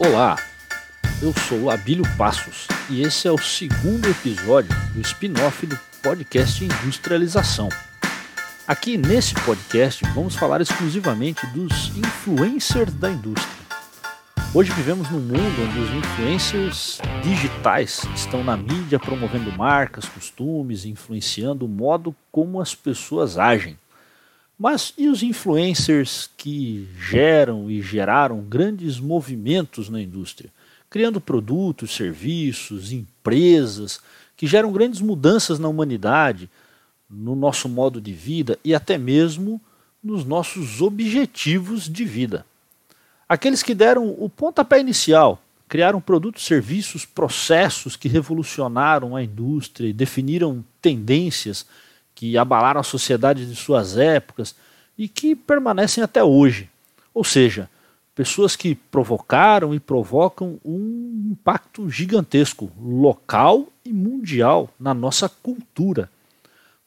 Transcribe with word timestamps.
Olá, 0.00 0.36
eu 1.20 1.32
sou 1.32 1.68
Abílio 1.68 2.04
Passos 2.16 2.68
e 2.88 3.02
esse 3.02 3.26
é 3.26 3.32
o 3.32 3.36
segundo 3.36 4.08
episódio 4.08 4.70
do 4.94 5.00
spin-off 5.00 5.66
do 5.66 5.76
podcast 6.00 6.64
Industrialização. 6.64 7.68
Aqui 8.64 8.96
nesse 8.96 9.34
podcast 9.34 10.04
vamos 10.14 10.36
falar 10.36 10.60
exclusivamente 10.60 11.44
dos 11.48 11.88
influencers 11.96 12.94
da 12.94 13.10
indústria. 13.10 13.58
Hoje 14.54 14.70
vivemos 14.70 15.10
num 15.10 15.18
mundo 15.18 15.62
onde 15.68 15.80
os 15.80 15.90
influencers 15.90 17.00
digitais 17.24 18.06
estão 18.14 18.44
na 18.44 18.56
mídia 18.56 19.00
promovendo 19.00 19.50
marcas, 19.50 20.04
costumes, 20.04 20.84
influenciando 20.84 21.66
o 21.66 21.68
modo 21.68 22.14
como 22.30 22.60
as 22.60 22.72
pessoas 22.72 23.36
agem. 23.36 23.76
Mas 24.58 24.92
e 24.98 25.08
os 25.08 25.22
influencers 25.22 26.28
que 26.36 26.88
geram 26.98 27.70
e 27.70 27.80
geraram 27.80 28.40
grandes 28.40 28.98
movimentos 28.98 29.88
na 29.88 30.02
indústria, 30.02 30.50
criando 30.90 31.20
produtos, 31.20 31.94
serviços, 31.94 32.90
empresas 32.90 34.00
que 34.36 34.48
geram 34.48 34.72
grandes 34.72 35.00
mudanças 35.00 35.60
na 35.60 35.68
humanidade, 35.68 36.50
no 37.08 37.36
nosso 37.36 37.68
modo 37.68 38.00
de 38.00 38.12
vida 38.12 38.58
e 38.64 38.74
até 38.74 38.98
mesmo 38.98 39.60
nos 40.02 40.24
nossos 40.24 40.82
objetivos 40.82 41.88
de 41.88 42.04
vida? 42.04 42.44
Aqueles 43.28 43.62
que 43.62 43.74
deram 43.74 44.08
o 44.18 44.28
pontapé 44.28 44.80
inicial, 44.80 45.40
criaram 45.68 46.00
produtos, 46.00 46.44
serviços, 46.44 47.04
processos 47.04 47.94
que 47.94 48.08
revolucionaram 48.08 49.14
a 49.14 49.22
indústria 49.22 49.88
e 49.88 49.92
definiram 49.92 50.64
tendências 50.82 51.64
que 52.18 52.36
abalaram 52.36 52.80
a 52.80 52.82
sociedade 52.82 53.46
de 53.46 53.54
suas 53.54 53.96
épocas 53.96 54.52
e 54.98 55.06
que 55.06 55.36
permanecem 55.36 56.02
até 56.02 56.20
hoje. 56.20 56.68
Ou 57.14 57.22
seja, 57.22 57.70
pessoas 58.12 58.56
que 58.56 58.74
provocaram 58.74 59.72
e 59.72 59.78
provocam 59.78 60.58
um 60.64 61.28
impacto 61.30 61.88
gigantesco, 61.88 62.72
local 62.76 63.68
e 63.84 63.92
mundial, 63.92 64.68
na 64.80 64.92
nossa 64.92 65.28
cultura. 65.28 66.10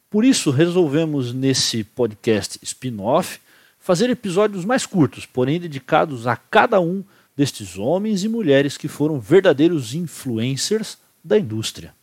Por 0.09 0.25
isso, 0.25 0.51
resolvemos 0.51 1.33
nesse 1.33 1.85
podcast 1.85 2.59
spin-off 2.61 3.39
fazer 3.79 4.09
episódios 4.09 4.65
mais 4.65 4.85
curtos, 4.85 5.25
porém 5.25 5.61
dedicados 5.61 6.27
a 6.27 6.35
cada 6.35 6.81
um 6.81 7.05
destes 7.37 7.77
homens 7.77 8.25
e 8.25 8.27
mulheres 8.27 8.77
que 8.77 8.89
foram 8.89 9.17
verdadeiros 9.17 9.93
influencers 9.93 10.97
da 11.23 11.39
indústria. 11.39 11.93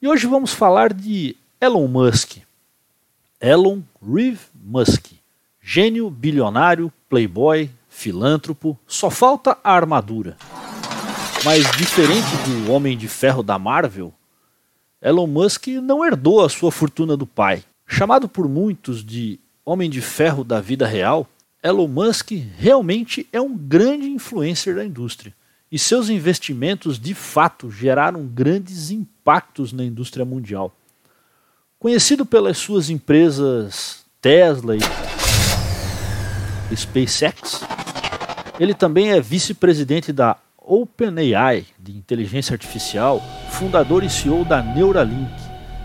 E 0.00 0.06
hoje 0.06 0.28
vamos 0.28 0.52
falar 0.52 0.92
de 0.92 1.36
Elon 1.62 1.86
Musk. 1.86 2.38
Elon 3.40 3.82
Reeve 4.04 4.40
Musk. 4.52 5.12
Gênio, 5.62 6.10
bilionário, 6.10 6.92
playboy, 7.08 7.70
filântropo, 7.88 8.76
só 8.84 9.08
falta 9.08 9.56
a 9.62 9.72
armadura. 9.72 10.36
Mas 11.44 11.70
diferente 11.76 12.26
do 12.44 12.72
Homem 12.72 12.98
de 12.98 13.06
Ferro 13.06 13.44
da 13.44 13.60
Marvel, 13.60 14.12
Elon 15.00 15.28
Musk 15.28 15.68
não 15.80 16.04
herdou 16.04 16.44
a 16.44 16.48
sua 16.48 16.72
fortuna 16.72 17.16
do 17.16 17.28
pai. 17.28 17.62
Chamado 17.86 18.28
por 18.28 18.48
muitos 18.48 19.04
de 19.04 19.38
Homem 19.64 19.88
de 19.88 20.00
Ferro 20.00 20.42
da 20.42 20.60
vida 20.60 20.84
real, 20.84 21.28
Elon 21.62 21.86
Musk 21.86 22.32
realmente 22.58 23.24
é 23.32 23.40
um 23.40 23.56
grande 23.56 24.10
influencer 24.10 24.74
da 24.74 24.84
indústria. 24.84 25.32
E 25.70 25.78
seus 25.78 26.08
investimentos 26.08 26.98
de 26.98 27.14
fato 27.14 27.70
geraram 27.70 28.26
grandes 28.26 28.90
impactos 28.90 29.72
na 29.72 29.84
indústria 29.84 30.24
mundial. 30.24 30.76
Conhecido 31.82 32.24
pelas 32.24 32.56
suas 32.58 32.88
empresas 32.90 34.04
Tesla 34.20 34.76
e 34.76 36.76
SpaceX, 36.76 37.64
ele 38.60 38.72
também 38.72 39.10
é 39.10 39.20
vice-presidente 39.20 40.12
da 40.12 40.36
OpenAI, 40.56 41.66
de 41.80 41.90
inteligência 41.90 42.54
artificial, 42.54 43.20
fundador 43.50 44.04
e 44.04 44.08
CEO 44.08 44.44
da 44.44 44.62
Neuralink 44.62 45.34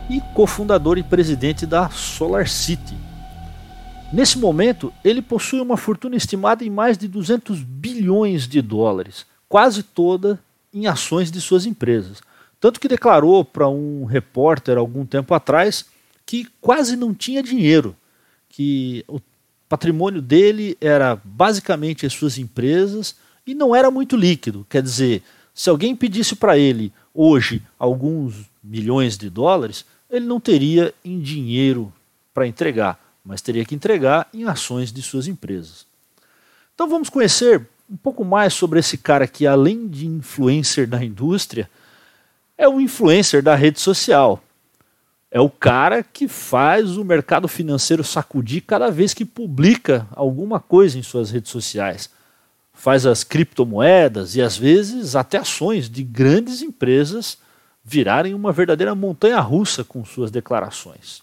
e 0.08 0.22
cofundador 0.36 1.00
e 1.00 1.04
presidente 1.04 1.66
da 1.66 1.90
SolarCity. 1.90 2.96
Nesse 4.14 4.38
momento, 4.38 4.94
ele 5.04 5.24
possui 5.24 5.62
uma 5.62 5.78
fortuna 5.78 6.16
estimada 6.16 6.64
em 6.64 6.70
mais 6.70 6.96
de 6.96 7.08
200 7.08 7.64
bilhões 7.64 8.48
de 8.48 8.62
dólares, 8.62 9.26
quase 9.50 9.82
toda 9.82 10.40
em 10.72 10.86
ações 10.86 11.32
de 11.32 11.42
suas 11.42 11.66
empresas. 11.66 12.22
Tanto 12.68 12.82
que 12.82 12.90
declarou 12.90 13.46
para 13.46 13.70
um 13.70 14.04
repórter 14.04 14.78
algum 14.78 15.06
tempo 15.06 15.34
atrás 15.34 15.86
que 16.26 16.46
quase 16.60 16.98
não 16.98 17.14
tinha 17.14 17.42
dinheiro, 17.42 17.96
que 18.50 19.06
o 19.08 19.22
patrimônio 19.70 20.22
dele 20.22 20.78
era 20.82 21.16
basicamente 21.24 22.06
as 22.06 22.12
suas 22.12 22.38
empresas 22.38 23.16
e 23.46 23.56
não 23.56 23.74
era 23.74 23.90
muito 23.90 24.18
líquido. 24.18 24.68
Quer 24.70 24.84
dizer, 24.84 25.24
se 25.54 25.70
alguém 25.70 25.96
pedisse 25.96 26.36
para 26.36 26.58
ele 26.58 26.92
hoje 27.14 27.64
alguns 27.80 28.36
milhões 28.62 29.18
de 29.18 29.30
dólares, 29.30 29.86
ele 30.10 30.26
não 30.26 30.38
teria 30.38 30.94
em 31.06 31.22
dinheiro 31.22 31.94
para 32.34 32.48
entregar, 32.48 33.00
mas 33.24 33.40
teria 33.40 33.64
que 33.64 33.76
entregar 33.76 34.28
em 34.34 34.44
ações 34.44 34.92
de 34.92 35.02
suas 35.02 35.26
empresas. 35.26 35.86
Então 36.76 36.90
vamos 36.90 37.08
conhecer 37.08 37.66
um 37.90 37.96
pouco 37.96 38.26
mais 38.26 38.54
sobre 38.54 38.78
esse 38.78 38.98
cara 38.98 39.26
que, 39.26 39.48
além 39.48 39.88
de 39.88 40.06
influencer 40.06 40.86
da 40.86 41.02
indústria, 41.02 41.70
é 42.58 42.68
o 42.68 42.82
influencer 42.82 43.44
da 43.44 43.56
rede 43.56 43.80
social. 43.80 44.42
É 45.30 45.40
o 45.40 45.50
cara 45.50 46.02
que 46.02 46.28
faz 46.28 46.98
o 46.98 47.04
mercado 47.04 47.48
financeiro 47.48 48.04
sacudir 48.04 48.64
cada 48.66 48.90
vez 48.90 49.14
que 49.14 49.26
publica 49.26 50.08
alguma 50.16 50.60
coisa 50.60 50.98
em 50.98 51.04
suas 51.04 51.30
redes 51.30 51.52
sociais. 51.52 52.10
Faz 52.74 53.06
as 53.06 53.24
criptomoedas 53.24 54.36
e 54.36 54.42
às 54.42 54.58
vezes 54.58 55.16
até 55.16 55.38
ações 55.38 55.90
de 55.90 56.04
grandes 56.04 56.62
empresas 56.62 57.38
virarem 57.84 58.34
uma 58.34 58.52
verdadeira 58.52 58.96
montanha 58.96 59.40
russa 59.40 59.84
com 59.84 60.04
suas 60.04 60.32
declarações. 60.32 61.22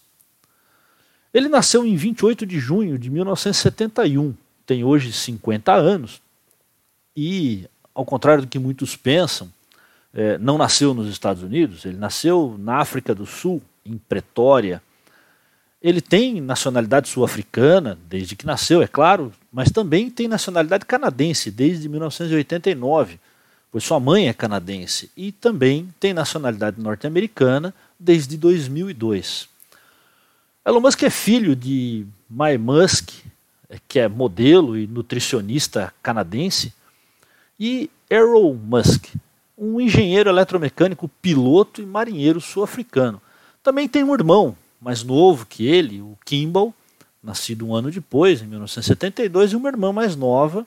Ele 1.33 1.49
nasceu 1.49 1.85
em 1.85 1.95
28 1.95 2.45
de 2.45 2.59
junho 2.59 2.97
de 2.97 3.09
1971, 3.09 4.33
tem 4.65 4.83
hoje 4.83 5.11
50 5.11 5.73
anos 5.73 6.21
e, 7.15 7.67
ao 7.93 8.05
contrário 8.05 8.43
do 8.43 8.47
que 8.47 8.57
muitos 8.57 8.95
pensam, 8.95 9.51
é, 10.15 10.37
não 10.37 10.57
nasceu 10.57 10.93
nos 10.93 11.09
Estados 11.09 11.43
Unidos, 11.43 11.83
ele 11.85 11.97
nasceu 11.97 12.55
na 12.57 12.77
África 12.77 13.13
do 13.13 13.25
Sul, 13.25 13.61
em 13.85 13.97
Pretória. 13.97 14.81
Ele 15.81 15.99
tem 15.99 16.39
nacionalidade 16.39 17.09
sul-africana 17.09 17.99
desde 18.07 18.35
que 18.35 18.45
nasceu, 18.45 18.81
é 18.81 18.87
claro, 18.87 19.31
mas 19.51 19.69
também 19.69 20.09
tem 20.09 20.27
nacionalidade 20.27 20.85
canadense 20.85 21.51
desde 21.51 21.89
1989, 21.89 23.19
pois 23.69 23.83
sua 23.83 23.99
mãe 23.99 24.29
é 24.29 24.33
canadense, 24.33 25.11
e 25.17 25.33
também 25.33 25.93
tem 25.99 26.13
nacionalidade 26.13 26.79
norte-americana 26.79 27.73
desde 27.99 28.37
2002. 28.37 29.49
Elon 30.65 30.79
Musk 30.79 31.03
é 31.03 31.09
filho 31.09 31.55
de 31.55 32.05
Mae 32.29 32.57
Musk, 32.57 33.11
que 33.87 33.99
é 33.99 34.07
modelo 34.07 34.77
e 34.77 34.87
nutricionista 34.87 35.93
canadense, 36.01 36.73
e 37.59 37.89
Errol 38.09 38.55
Musk, 38.55 39.07
um 39.57 39.79
engenheiro 39.79 40.29
eletromecânico, 40.29 41.09
piloto 41.21 41.81
e 41.81 41.85
marinheiro 41.85 42.41
sul-africano. 42.41 43.21
Também 43.63 43.87
tem 43.87 44.03
um 44.03 44.13
irmão 44.13 44.55
mais 44.79 45.03
novo 45.03 45.45
que 45.45 45.65
ele, 45.65 46.01
o 46.01 46.17
Kimball, 46.25 46.73
nascido 47.23 47.67
um 47.67 47.73
ano 47.73 47.89
depois, 47.89 48.41
em 48.41 48.45
1972, 48.45 49.53
e 49.53 49.55
uma 49.55 49.69
irmã 49.69 49.91
mais 49.91 50.15
nova, 50.15 50.65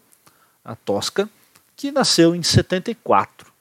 a 0.65 0.75
Tosca, 0.75 1.29
que 1.77 1.93
nasceu 1.93 2.35
em 2.35 2.43
74. 2.43 3.53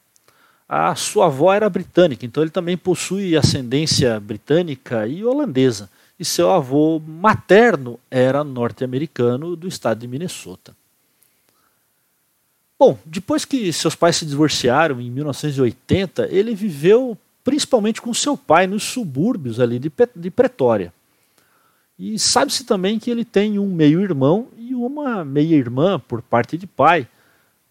A 0.68 0.96
sua 0.96 1.28
avó 1.28 1.54
era 1.54 1.70
britânica, 1.70 2.26
então 2.26 2.44
ele 2.44 2.50
também 2.50 2.76
possui 2.76 3.38
ascendência 3.38 4.20
britânica 4.20 5.08
e 5.08 5.24
holandesa. 5.24 5.90
E 6.20 6.26
seu 6.26 6.52
avô 6.52 7.00
materno 7.00 8.00
era 8.10 8.44
norte-americano 8.44 9.56
do 9.56 9.68
estado 9.68 10.00
de 10.00 10.08
Minnesota. 10.08 10.76
Bom, 12.80 12.98
depois 13.06 13.44
que 13.44 13.74
seus 13.74 13.96
pais 13.96 14.18
se 14.18 14.26
divorciaram 14.26 15.02
em 15.02 15.10
1980, 15.10 16.28
ele 16.32 16.54
viveu 16.54 17.18
principalmente 17.44 18.02
com 18.02 18.14
seu 18.14 18.38
pai 18.38 18.68
nos 18.68 18.84
subúrbios 18.84 19.60
ali 19.60 19.80
de, 19.80 19.92
de 20.16 20.30
Pretória. 20.30 20.94
E 21.98 22.20
sabe-se 22.20 22.64
também 22.64 23.00
que 23.00 23.10
ele 23.10 23.26
tem 23.26 23.58
um 23.58 23.74
meio-irmão 23.74 24.50
e 24.58 24.76
uma 24.76 25.26
meia-irmã 25.26 26.00
por 26.00 26.22
parte 26.22 26.56
de 26.56 26.68
pai, 26.68 27.08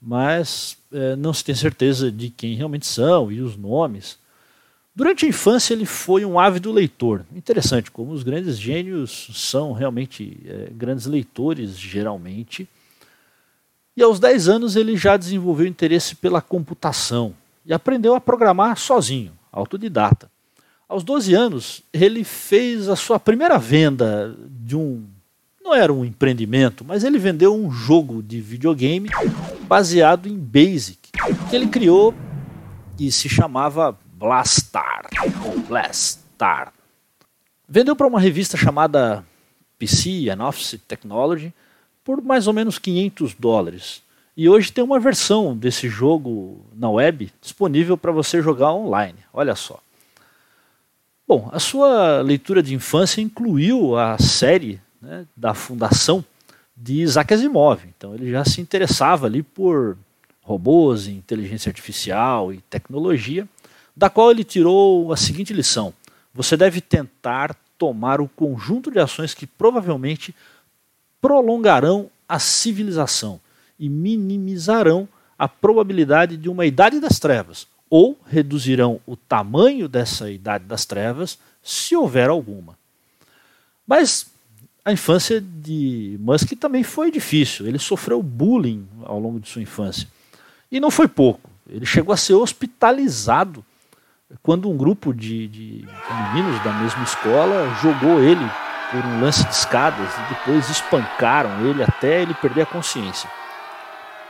mas 0.03 0.77
é, 0.93 1.15
não 1.15 1.33
se 1.33 1.45
tem 1.45 1.55
certeza 1.55 2.11
de 2.11 2.31
quem 2.31 2.55
realmente 2.55 2.87
são 2.87 3.31
e 3.31 3.41
os 3.41 3.57
nomes. 3.57 4.19
Durante 4.95 5.27
a 5.27 5.29
infância 5.29 5.75
ele 5.75 5.87
foi 5.87 6.25
um 6.25 6.41
ávido 6.41 6.73
leitor. 6.73 7.25
Interessante 7.35 7.91
como 7.91 8.13
os 8.13 8.25
grandes 8.25 8.59
gênios 8.59 9.29
são 9.35 9.73
realmente 9.73 10.41
é, 10.45 10.71
grandes 10.73 11.07
leitores, 11.07 11.79
geralmente. 11.79 12.67
E 13.97 14.03
aos 14.03 14.21
10 14.21 14.49
anos 14.49 14.77
ele 14.77 14.97
já 14.97 15.17
desenvolveu 15.17 15.67
interesse 15.67 16.15
pela 16.15 16.43
computação 16.43 17.35
e 17.65 17.73
aprendeu 17.73 18.15
a 18.15 18.21
programar 18.21 18.77
sozinho 18.77 19.33
autodidata. 19.51 20.31
Aos 20.89 21.03
12 21.03 21.35
anos, 21.35 21.83
ele 21.93 22.23
fez 22.23 22.89
a 22.89 22.95
sua 22.95 23.19
primeira 23.19 23.59
venda 23.59 24.37
de 24.49 24.77
um 24.77 25.05
Não 25.65 25.75
era 25.75 25.93
um 25.93 26.05
empreendimento, 26.05 26.85
mas 26.85 27.03
ele 27.03 27.19
vendeu 27.19 27.55
um 27.55 27.73
jogo 27.73 28.23
de 28.23 28.41
videogame 28.41 29.09
baseado 29.63 30.29
em 30.29 30.39
Basic, 30.39 31.11
que 31.51 31.57
ele 31.57 31.67
criou 31.67 32.15
e 33.01 33.11
se 33.11 33.29
chamava 33.29 33.99
Blastar, 34.05 35.07
Blastar. 35.67 36.73
Vendeu 37.69 37.97
para 37.97 38.07
uma 38.07 38.21
revista 38.21 38.57
chamada 38.57 39.25
PC 39.79 40.31
and 40.31 40.47
Office 40.47 40.81
Technology 40.87 41.53
por 42.07 42.23
mais 42.23 42.47
ou 42.47 42.53
menos 42.53 42.79
500 42.79 43.35
dólares. 43.35 44.01
E 44.37 44.49
hoje 44.49 44.71
tem 44.71 44.85
uma 44.85 45.01
versão 45.01 45.57
desse 45.57 45.89
jogo 45.89 46.65
na 46.73 46.89
web 46.89 47.33
disponível 47.43 47.99
para 47.99 48.13
você 48.13 48.41
jogar 48.41 48.73
online. 48.73 49.19
Olha 49.33 49.57
só. 49.57 49.81
Bom, 51.27 51.51
a 51.53 51.59
sua 51.59 52.21
leitura 52.21 52.63
de 52.63 52.73
infância 52.73 53.21
incluiu 53.21 53.99
a 53.99 54.17
série 54.19 54.81
né, 55.03 55.27
da 55.37 55.53
fundação 55.53 56.25
de 56.77 57.01
Isaac 57.01 57.35
Asimov. 57.35 57.81
Então 57.97 58.15
ele 58.15 58.31
já 58.31 58.45
se 58.45 58.61
interessava 58.61 59.27
ali 59.27 59.43
por 59.43 59.99
robôs, 60.43 61.09
inteligência 61.09 61.71
artificial 61.71 62.53
e 62.53 62.59
tecnologia, 62.71 63.49
da 63.97 64.09
qual 64.09 64.31
ele 64.31 64.45
tirou 64.45 65.13
a 65.13 65.17
seguinte 65.17 65.53
lição: 65.53 65.93
você 66.33 66.57
deve 66.57 66.81
tentar 66.81 67.57
tomar 67.77 68.21
o 68.21 68.29
conjunto 68.29 68.93
de 68.93 69.01
ações 69.01 69.35
que 69.35 69.45
provavelmente 69.45 70.33
prolongarão 71.21 72.11
a 72.29 72.39
civilização 72.39 73.41
e 73.79 73.89
minimizarão 73.89 75.09
a 75.39 75.47
probabilidade 75.49 76.37
de 76.37 76.49
uma 76.49 76.65
idade 76.65 76.99
das 76.99 77.19
trevas, 77.19 77.67
ou 77.91 78.19
reduzirão 78.27 79.01
o 79.07 79.17
tamanho 79.17 79.89
dessa 79.89 80.31
idade 80.31 80.65
das 80.65 80.85
trevas, 80.85 81.39
se 81.63 81.95
houver 81.95 82.29
alguma. 82.29 82.77
Mas 83.87 84.27
a 84.85 84.93
infância 84.93 85.41
de 85.41 86.17
Musk 86.21 86.53
também 86.59 86.83
foi 86.83 87.11
difícil. 87.11 87.67
Ele 87.67 87.79
sofreu 87.79 88.23
bullying 88.23 88.87
ao 89.05 89.19
longo 89.21 89.39
de 89.39 89.49
sua 89.49 89.63
infância. 89.63 90.09
E 90.71 90.81
não 90.81 90.91
foi 90.91 91.07
pouco. 91.07 91.51
Ele 91.69 91.85
chegou 91.85 92.13
a 92.13 92.17
ser 92.17 92.35
hospitalizado 92.35 93.65
quando 94.43 94.69
um 94.69 94.77
grupo 94.77 95.13
de, 95.13 95.47
de 95.49 95.85
meninos 96.33 96.63
da 96.65 96.73
mesma 96.73 97.05
escola 97.05 97.69
jogou 97.81 98.21
ele 98.21 98.45
por 98.91 99.05
um 99.05 99.21
lance 99.21 99.45
de 99.45 99.55
escadas 99.55 100.11
e 100.15 100.35
depois 100.35 100.69
espancaram 100.71 101.67
ele 101.67 101.83
até 101.83 102.23
ele 102.23 102.35
perder 102.35 102.63
a 102.63 102.67
consciência. 102.67 103.31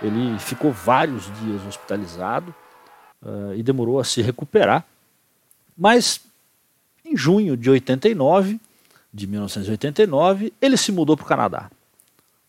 Ele 0.02 0.38
ficou 0.38 0.72
vários 0.72 1.24
dias 1.40 1.64
hospitalizado 1.66 2.54
uh, 3.22 3.54
e 3.54 3.62
demorou 3.62 3.98
a 3.98 4.04
se 4.04 4.22
recuperar. 4.22 4.84
Mas 5.76 6.20
em 7.04 7.16
junho 7.16 7.56
de 7.56 7.70
89, 7.70 8.60
de 9.12 9.26
1989, 9.26 10.52
ele 10.60 10.76
se 10.76 10.92
mudou 10.92 11.16
para 11.16 11.24
o 11.24 11.28
Canadá. 11.28 11.70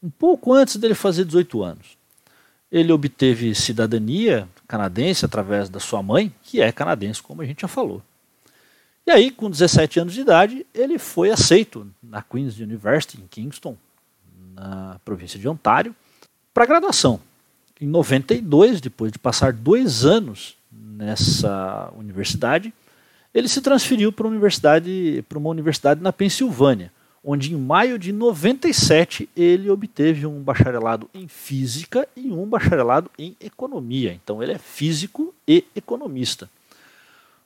Um 0.01 0.09
pouco 0.09 0.53
antes 0.53 0.75
dele 0.75 0.93
fazer 0.93 1.25
18 1.25 1.63
anos. 1.63 1.97
Ele 2.71 2.91
obteve 2.91 3.55
cidadania 3.55 4.47
canadense 4.67 5.25
através 5.25 5.69
da 5.69 5.79
sua 5.79 6.03
mãe, 6.03 6.33
que 6.43 6.61
é 6.61 6.71
canadense, 6.71 7.23
como 7.23 7.41
a 7.41 7.45
gente 7.45 7.61
já 7.61 7.67
falou. 7.67 8.01
E 9.07 9.11
aí, 9.11 9.31
com 9.31 9.49
17 9.49 10.01
anos 10.01 10.13
de 10.13 10.19
idade, 10.19 10.65
ele 10.75 10.99
foi 10.99 11.31
aceito 11.31 11.87
na 12.03 12.21
Queen's 12.21 12.59
University, 12.59 13.17
em 13.17 13.25
Kingston, 13.25 13.77
na 14.53 14.99
província 15.05 15.39
de 15.39 15.47
Ontário, 15.47 15.95
para 16.53 16.65
graduação. 16.65 17.17
Em 17.79 17.87
92, 17.87 18.81
depois 18.81 19.09
de 19.09 19.17
passar 19.17 19.53
dois 19.53 20.03
anos 20.03 20.57
nessa 20.69 21.89
universidade, 21.97 22.73
ele 23.33 23.47
se 23.47 23.61
transferiu 23.61 24.11
para 24.11 24.27
uma 24.27 24.31
universidade, 24.31 25.23
uma 25.33 25.49
universidade 25.51 26.03
na 26.03 26.11
Pensilvânia, 26.11 26.91
onde 27.23 27.53
em 27.53 27.57
maio 27.57 27.97
de 27.97 28.11
97 28.11 29.29
ele 29.37 29.69
obteve 29.69 30.25
um 30.25 30.41
bacharelado 30.41 31.09
em 31.13 31.29
física 31.29 32.05
e 32.13 32.29
um 32.29 32.45
bacharelado 32.45 33.09
em 33.17 33.37
economia. 33.39 34.11
Então 34.11 34.43
ele 34.43 34.51
é 34.51 34.57
físico 34.57 35.33
e 35.47 35.63
economista. 35.73 36.49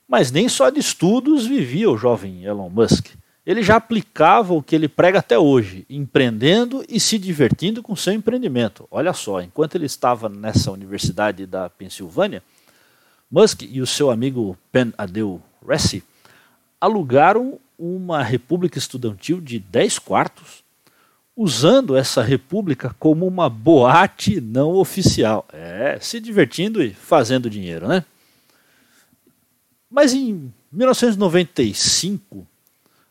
Mas 0.08 0.30
nem 0.30 0.48
só 0.48 0.70
de 0.70 0.80
estudos 0.80 1.46
vivia 1.46 1.90
o 1.90 1.96
jovem 1.96 2.44
Elon 2.44 2.68
Musk. 2.68 3.08
Ele 3.44 3.62
já 3.62 3.76
aplicava 3.76 4.54
o 4.54 4.62
que 4.62 4.74
ele 4.74 4.88
prega 4.88 5.18
até 5.18 5.36
hoje, 5.36 5.84
empreendendo 5.90 6.84
e 6.88 7.00
se 7.00 7.18
divertindo 7.18 7.82
com 7.82 7.96
seu 7.96 8.12
empreendimento. 8.12 8.86
Olha 8.90 9.12
só, 9.12 9.40
enquanto 9.40 9.74
ele 9.74 9.86
estava 9.86 10.28
nessa 10.28 10.70
universidade 10.70 11.44
da 11.44 11.68
Pensilvânia, 11.68 12.42
Musk 13.28 13.62
e 13.62 13.80
o 13.80 13.86
seu 13.86 14.10
amigo 14.10 14.56
Pen 14.70 14.92
Adeu 14.96 15.42
Ressi 15.66 16.04
alugaram 16.80 17.58
uma 17.78 18.22
república 18.22 18.78
estudantil 18.78 19.40
de 19.40 19.58
10 19.58 19.98
quartos, 19.98 20.62
usando 21.36 21.96
essa 21.96 22.22
república 22.22 22.94
como 22.98 23.26
uma 23.26 23.48
boate 23.48 24.40
não 24.40 24.74
oficial. 24.74 25.46
É, 25.52 25.98
se 26.00 26.20
divertindo 26.20 26.82
e 26.82 26.92
fazendo 26.92 27.48
dinheiro, 27.50 27.88
né? 27.88 28.04
Mas 29.92 30.14
em 30.14 30.50
1995, 30.72 32.46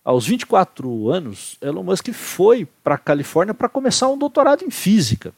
aos 0.04 0.26
24 0.26 1.10
anos, 1.10 1.56
Elon 1.62 1.84
Musk 1.84 2.12
foi 2.12 2.68
para 2.84 2.96
a 2.96 2.98
Califórnia 2.98 3.54
para 3.54 3.70
começar 3.70 4.10
um 4.10 4.18
doutorado 4.18 4.66
em 4.66 4.72
física. 4.72 5.32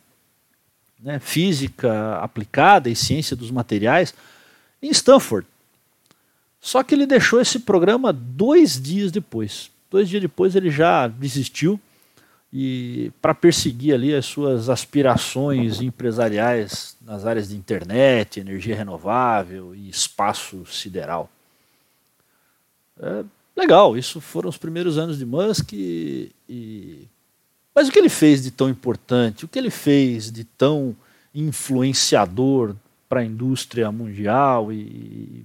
Né? 1.01 1.19
Física 1.19 2.16
aplicada 2.19 2.90
e 2.90 2.95
ciência 2.95 3.36
dos 3.36 3.51
materiais 3.51 4.13
em 4.81 4.90
Stanford. 4.90 5.45
Só 6.62 6.81
que 6.81 6.95
ele 6.95 7.06
deixou 7.06 7.42
esse 7.42 7.60
programa 7.60 8.13
dois 8.13 8.81
dias 8.81 9.12
depois. 9.12 9.69
Dois 9.92 10.07
dias 10.07 10.22
depois 10.22 10.56
ele 10.56 10.72
já 10.72 11.10
desistiu 11.10 11.78
e 12.55 13.11
para 13.19 13.33
perseguir 13.33 13.95
ali 13.95 14.13
as 14.13 14.27
suas 14.27 14.69
aspirações 14.69 15.81
empresariais 15.81 16.95
nas 17.01 17.25
áreas 17.25 17.50
de 17.50 17.55
internet, 17.55 18.39
energia 18.39 18.75
renovável 18.75 19.73
e 19.73 19.89
espaço 19.89 20.63
sideral. 20.67 21.31
É 23.00 23.23
legal, 23.55 23.97
isso 23.97 24.21
foram 24.21 24.50
os 24.50 24.57
primeiros 24.57 25.00
anos 25.00 25.17
de 25.17 25.25
Musk 25.25 25.73
e, 25.73 26.31
e... 26.47 27.07
mas 27.73 27.88
o 27.88 27.91
que 27.91 27.97
ele 27.97 28.07
fez 28.07 28.44
de 28.44 28.51
tão 28.51 28.69
importante, 28.69 29.45
o 29.45 29.47
que 29.47 29.57
ele 29.57 29.71
fez 29.71 30.31
de 30.31 30.44
tão 30.44 30.95
influenciador 31.33 32.75
para 33.09 33.21
a 33.21 33.25
indústria 33.25 33.91
mundial 33.91 34.71
e 34.71 35.44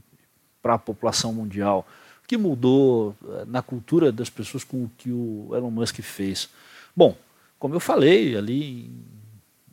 para 0.61 0.75
a 0.75 0.79
população 0.79 1.33
mundial? 1.33 1.89
O 2.23 2.29
que 2.29 2.37
mudou 2.37 3.17
eh, 3.27 3.45
na 3.47 3.63
cultura 3.63 4.13
das 4.13 4.29
pessoas 4.29 4.63
com 4.63 4.85
o 4.85 4.91
que 4.99 5.11
o 5.11 5.49
Elon 5.55 5.71
Musk 5.71 6.03
fez? 6.03 6.51
Bom, 6.99 7.17
como 7.61 7.77
eu 7.77 7.79
falei, 7.79 8.37
ali 8.37 8.91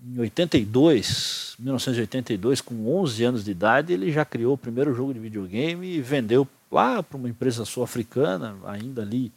em 0.06 0.20
82, 0.20 1.56
1982, 1.58 2.62
com 2.62 2.96
11 3.02 3.24
anos 3.24 3.44
de 3.44 3.50
idade, 3.50 3.94
ele 3.94 4.12
já 4.12 4.24
criou 4.24 4.54
o 4.54 4.58
primeiro 4.60 4.94
jogo 4.94 5.12
de 5.12 5.20
videogame 5.20 5.88
e 5.88 6.02
vendeu 6.02 6.48
lá 6.72 7.02
para 7.02 7.18
uma 7.18 7.28
empresa 7.28 7.66
sul-africana, 7.66 8.56
ainda 8.64 9.02
ali 9.02 9.32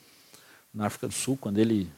na 0.75 0.85
África 0.85 1.09
do 1.09 1.15
Sul, 1.15 1.39
quando 1.41 1.57
ele 1.57 1.89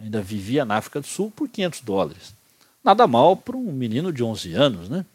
ainda 0.00 0.20
vivia 0.20 0.64
na 0.64 0.78
África 0.78 1.00
do 1.00 1.06
Sul, 1.06 1.30
por 1.30 1.48
500 1.48 1.80
dólares. 1.82 2.34
Nada 2.82 3.06
mal 3.06 3.36
para 3.36 3.56
um 3.56 3.70
menino 3.70 4.12
de 4.12 4.24
11 4.24 4.52
anos, 4.52 4.88
né? 4.88 5.06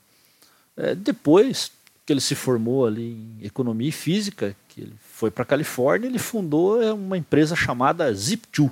É, 0.78 0.96
depois 0.96 1.74
que 2.06 2.14
ele 2.14 2.22
se 2.22 2.36
formou 2.36 2.88
ali 2.88 3.18
em 3.42 3.46
economia 3.46 3.90
e 3.90 3.92
física, 3.92 4.56
que 4.70 4.80
ele 4.80 4.94
foi 5.14 5.30
para 5.30 5.44
a 5.44 5.46
Califórnia, 5.46 6.08
ele 6.08 6.20
fundou 6.20 6.82
é, 6.82 6.94
uma 6.94 7.18
empresa 7.18 7.54
chamada 7.54 8.10
Zip2, 8.14 8.72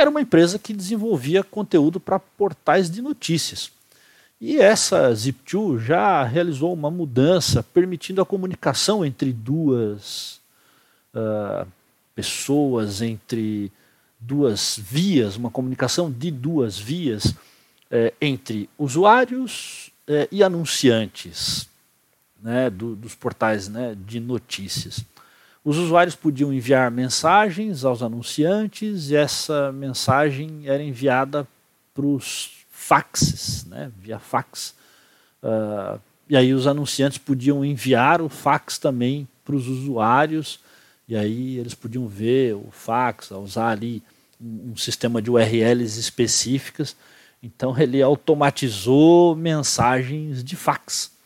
era 0.00 0.10
uma 0.10 0.20
empresa 0.20 0.58
que 0.58 0.72
desenvolvia 0.72 1.42
conteúdo 1.42 1.98
para 1.98 2.18
portais 2.18 2.90
de 2.90 3.02
notícias. 3.02 3.70
E 4.40 4.58
essa 4.58 5.10
Zip2 5.10 5.80
já 5.80 6.22
realizou 6.22 6.72
uma 6.72 6.90
mudança 6.90 7.62
permitindo 7.62 8.22
a 8.22 8.26
comunicação 8.26 9.04
entre 9.04 9.32
duas 9.32 10.40
uh, 11.12 11.66
pessoas, 12.14 13.02
entre 13.02 13.72
duas 14.20 14.78
vias, 14.78 15.36
uma 15.36 15.50
comunicação 15.50 16.10
de 16.10 16.30
duas 16.30 16.78
vias 16.78 17.34
eh, 17.90 18.12
entre 18.20 18.68
usuários 18.76 19.90
eh, 20.06 20.28
e 20.32 20.42
anunciantes 20.42 21.68
né, 22.42 22.68
do, 22.68 22.96
dos 22.96 23.14
portais 23.14 23.68
né, 23.68 23.96
de 24.06 24.18
notícias. 24.20 25.04
Os 25.68 25.76
usuários 25.76 26.16
podiam 26.16 26.50
enviar 26.50 26.90
mensagens 26.90 27.84
aos 27.84 28.02
anunciantes 28.02 29.10
e 29.10 29.16
essa 29.16 29.70
mensagem 29.70 30.62
era 30.64 30.82
enviada 30.82 31.46
para 31.92 32.06
os 32.06 32.64
faxes, 32.70 33.66
né, 33.66 33.92
via 34.00 34.18
fax. 34.18 34.74
Uh, 35.42 36.00
e 36.26 36.38
aí 36.38 36.54
os 36.54 36.66
anunciantes 36.66 37.18
podiam 37.18 37.62
enviar 37.62 38.22
o 38.22 38.30
fax 38.30 38.78
também 38.78 39.28
para 39.44 39.54
os 39.54 39.68
usuários, 39.68 40.58
e 41.06 41.14
aí 41.14 41.58
eles 41.58 41.74
podiam 41.74 42.06
ver 42.06 42.54
o 42.54 42.70
fax, 42.70 43.30
usar 43.30 43.68
ali 43.68 44.02
um, 44.40 44.70
um 44.72 44.76
sistema 44.78 45.20
de 45.20 45.30
URLs 45.30 46.00
específicas. 46.00 46.96
Então 47.42 47.78
ele 47.78 48.00
automatizou 48.00 49.36
mensagens 49.36 50.42
de 50.42 50.56
fax. 50.56 51.17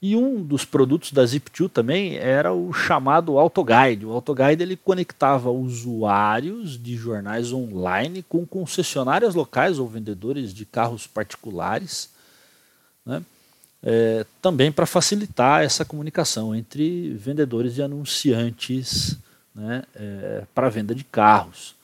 E 0.00 0.14
um 0.14 0.42
dos 0.42 0.64
produtos 0.64 1.10
da 1.10 1.24
Zip2 1.24 1.70
também 1.70 2.16
era 2.16 2.52
o 2.52 2.72
chamado 2.72 3.38
AutoGuide. 3.38 4.04
O 4.04 4.12
AutoGuide 4.12 4.62
ele 4.62 4.76
conectava 4.76 5.50
usuários 5.50 6.80
de 6.80 6.96
jornais 6.96 7.50
online 7.50 8.22
com 8.22 8.46
concessionárias 8.46 9.34
locais 9.34 9.78
ou 9.78 9.88
vendedores 9.88 10.52
de 10.52 10.66
carros 10.66 11.06
particulares, 11.06 12.10
né? 13.06 13.22
é, 13.82 14.26
também 14.42 14.72
para 14.72 14.84
facilitar 14.84 15.62
essa 15.62 15.84
comunicação 15.84 16.54
entre 16.54 17.14
vendedores 17.14 17.78
e 17.78 17.82
anunciantes 17.82 19.16
né, 19.54 19.84
é, 19.94 20.44
para 20.54 20.68
venda 20.68 20.94
de 20.94 21.04
carros. 21.04 21.74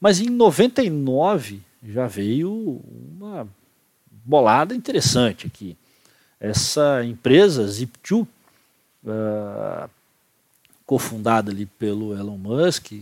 Mas 0.00 0.20
em 0.20 0.28
99 0.28 1.62
já 1.82 2.06
veio 2.06 2.82
uma 3.16 3.46
bolada 4.24 4.74
interessante 4.74 5.46
aqui. 5.46 5.76
Essa 6.42 7.04
empresa, 7.04 7.64
Zip2, 7.66 8.26
uh, 9.04 9.88
cofundada 10.84 11.52
ali 11.52 11.66
pelo 11.66 12.18
Elon 12.18 12.36
Musk 12.36 12.94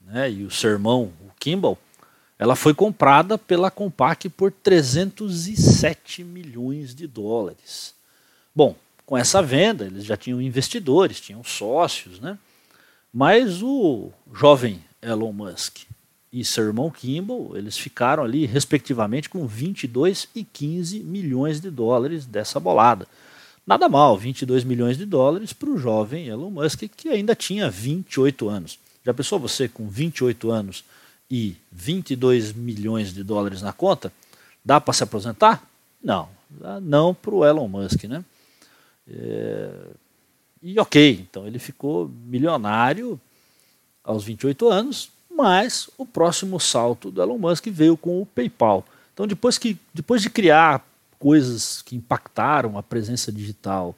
né, 0.00 0.28
e 0.28 0.42
o 0.42 0.50
seu 0.50 0.70
irmão, 0.70 1.12
o 1.24 1.30
Kimball, 1.38 1.78
ela 2.36 2.56
foi 2.56 2.74
comprada 2.74 3.38
pela 3.38 3.70
Compaq 3.70 4.28
por 4.30 4.50
307 4.50 6.24
milhões 6.24 6.92
de 6.92 7.06
dólares. 7.06 7.94
Bom, 8.52 8.74
com 9.06 9.16
essa 9.16 9.40
venda, 9.40 9.84
eles 9.84 10.04
já 10.04 10.16
tinham 10.16 10.42
investidores, 10.42 11.20
tinham 11.20 11.44
sócios, 11.44 12.18
né? 12.18 12.36
Mas 13.14 13.62
o 13.62 14.10
jovem 14.34 14.84
Elon 15.00 15.32
Musk 15.32 15.82
e 16.32 16.44
seu 16.44 16.64
irmão 16.64 16.90
Kimball, 16.90 17.56
eles 17.56 17.76
ficaram 17.76 18.24
ali, 18.24 18.46
respectivamente, 18.46 19.28
com 19.28 19.46
22 19.46 20.28
e 20.34 20.42
15 20.42 21.00
milhões 21.00 21.60
de 21.60 21.70
dólares 21.70 22.24
dessa 22.24 22.58
bolada. 22.58 23.06
Nada 23.66 23.88
mal, 23.88 24.16
22 24.16 24.64
milhões 24.64 24.96
de 24.96 25.04
dólares 25.04 25.52
para 25.52 25.68
o 25.68 25.76
jovem 25.76 26.28
Elon 26.28 26.50
Musk, 26.50 26.84
que 26.96 27.10
ainda 27.10 27.34
tinha 27.34 27.70
28 27.70 28.48
anos. 28.48 28.78
Já 29.04 29.12
pensou 29.12 29.38
você 29.38 29.68
com 29.68 29.88
28 29.88 30.50
anos 30.50 30.84
e 31.30 31.54
22 31.70 32.52
milhões 32.52 33.12
de 33.12 33.22
dólares 33.22 33.60
na 33.60 33.72
conta? 33.72 34.12
Dá 34.64 34.80
para 34.80 34.94
se 34.94 35.04
aposentar? 35.04 35.68
Não, 36.02 36.28
não 36.80 37.14
para 37.14 37.34
o 37.34 37.44
Elon 37.44 37.68
Musk, 37.68 38.04
né? 38.04 38.24
É... 39.06 39.70
E 40.62 40.78
ok, 40.78 41.26
então 41.28 41.46
ele 41.46 41.58
ficou 41.58 42.08
milionário 42.08 43.20
aos 44.02 44.24
28 44.24 44.68
anos, 44.68 45.10
mas 45.36 45.88
o 45.96 46.04
próximo 46.04 46.58
salto 46.60 47.10
do 47.10 47.22
Elon 47.22 47.38
Musk 47.38 47.66
veio 47.68 47.96
com 47.96 48.20
o 48.20 48.26
PayPal. 48.26 48.84
Então, 49.12 49.26
depois, 49.26 49.58
que, 49.58 49.78
depois 49.92 50.22
de 50.22 50.30
criar 50.30 50.86
coisas 51.18 51.82
que 51.82 51.96
impactaram 51.96 52.76
a 52.76 52.82
presença 52.82 53.30
digital 53.30 53.94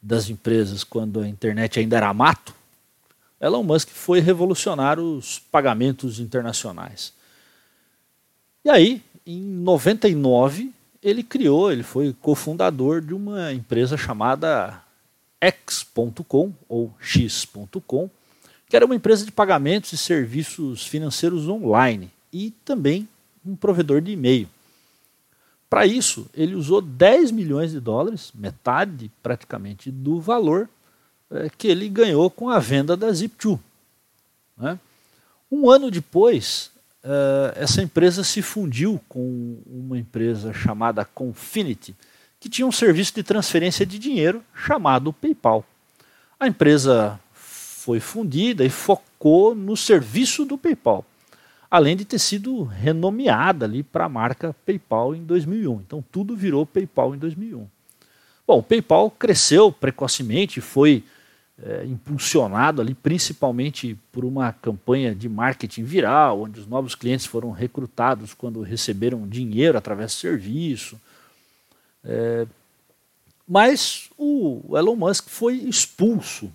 das 0.00 0.30
empresas 0.30 0.84
quando 0.84 1.20
a 1.20 1.28
internet 1.28 1.80
ainda 1.80 1.96
era 1.96 2.12
mato, 2.14 2.54
Elon 3.40 3.62
Musk 3.62 3.88
foi 3.90 4.20
revolucionar 4.20 4.98
os 4.98 5.38
pagamentos 5.38 6.20
internacionais. 6.20 7.12
E 8.64 8.70
aí, 8.70 9.02
em 9.26 9.40
99, 9.40 10.72
ele 11.02 11.22
criou, 11.22 11.70
ele 11.70 11.82
foi 11.82 12.14
cofundador 12.20 13.00
de 13.00 13.14
uma 13.14 13.52
empresa 13.52 13.96
chamada 13.96 14.82
X.com 15.40 16.52
ou 16.68 16.92
X.com, 17.00 18.10
que 18.68 18.76
era 18.76 18.84
uma 18.84 18.94
empresa 18.94 19.24
de 19.24 19.32
pagamentos 19.32 19.92
e 19.92 19.96
serviços 19.96 20.86
financeiros 20.86 21.48
online 21.48 22.10
e 22.32 22.50
também 22.64 23.08
um 23.44 23.54
provedor 23.54 24.00
de 24.00 24.12
e-mail. 24.12 24.48
Para 25.68 25.86
isso, 25.86 26.28
ele 26.34 26.54
usou 26.54 26.80
10 26.80 27.30
milhões 27.30 27.72
de 27.72 27.80
dólares, 27.80 28.32
metade 28.34 29.10
praticamente 29.22 29.90
do 29.90 30.20
valor 30.20 30.68
é, 31.30 31.50
que 31.56 31.68
ele 31.68 31.88
ganhou 31.88 32.30
com 32.30 32.48
a 32.48 32.58
venda 32.58 32.96
da 32.96 33.08
Zip2. 33.08 33.58
Né? 34.56 34.78
Um 35.50 35.68
ano 35.68 35.90
depois, 35.90 36.70
é, 37.02 37.62
essa 37.62 37.82
empresa 37.82 38.22
se 38.22 38.42
fundiu 38.42 39.00
com 39.08 39.58
uma 39.66 39.98
empresa 39.98 40.52
chamada 40.52 41.04
Confinity, 41.04 41.96
que 42.38 42.48
tinha 42.48 42.66
um 42.66 42.72
serviço 42.72 43.14
de 43.14 43.22
transferência 43.22 43.84
de 43.84 43.98
dinheiro 43.98 44.42
chamado 44.54 45.12
PayPal. 45.12 45.64
A 46.38 46.46
empresa 46.46 47.18
foi 47.86 48.00
fundida 48.00 48.64
e 48.64 48.68
focou 48.68 49.54
no 49.54 49.76
serviço 49.76 50.44
do 50.44 50.58
PayPal, 50.58 51.04
além 51.70 51.96
de 51.96 52.04
ter 52.04 52.18
sido 52.18 52.64
renomeada 52.64 53.64
ali 53.64 53.84
para 53.84 54.06
a 54.06 54.08
marca 54.08 54.52
PayPal 54.66 55.14
em 55.14 55.22
2001. 55.22 55.82
Então 55.86 56.04
tudo 56.10 56.34
virou 56.34 56.66
PayPal 56.66 57.14
em 57.14 57.18
2001. 57.18 57.64
Bom, 58.44 58.58
o 58.58 58.62
PayPal 58.62 59.08
cresceu 59.08 59.70
precocemente, 59.70 60.60
foi 60.60 61.04
é, 61.62 61.84
impulsionado 61.84 62.82
ali 62.82 62.92
principalmente 62.92 63.96
por 64.10 64.24
uma 64.24 64.52
campanha 64.52 65.14
de 65.14 65.28
marketing 65.28 65.84
viral, 65.84 66.42
onde 66.42 66.58
os 66.58 66.66
novos 66.66 66.96
clientes 66.96 67.24
foram 67.24 67.52
recrutados 67.52 68.34
quando 68.34 68.62
receberam 68.62 69.28
dinheiro 69.28 69.78
através 69.78 70.12
do 70.12 70.18
serviço. 70.18 71.00
É, 72.04 72.48
mas 73.46 74.10
o 74.18 74.76
Elon 74.76 74.96
Musk 74.96 75.28
foi 75.28 75.54
expulso 75.54 76.50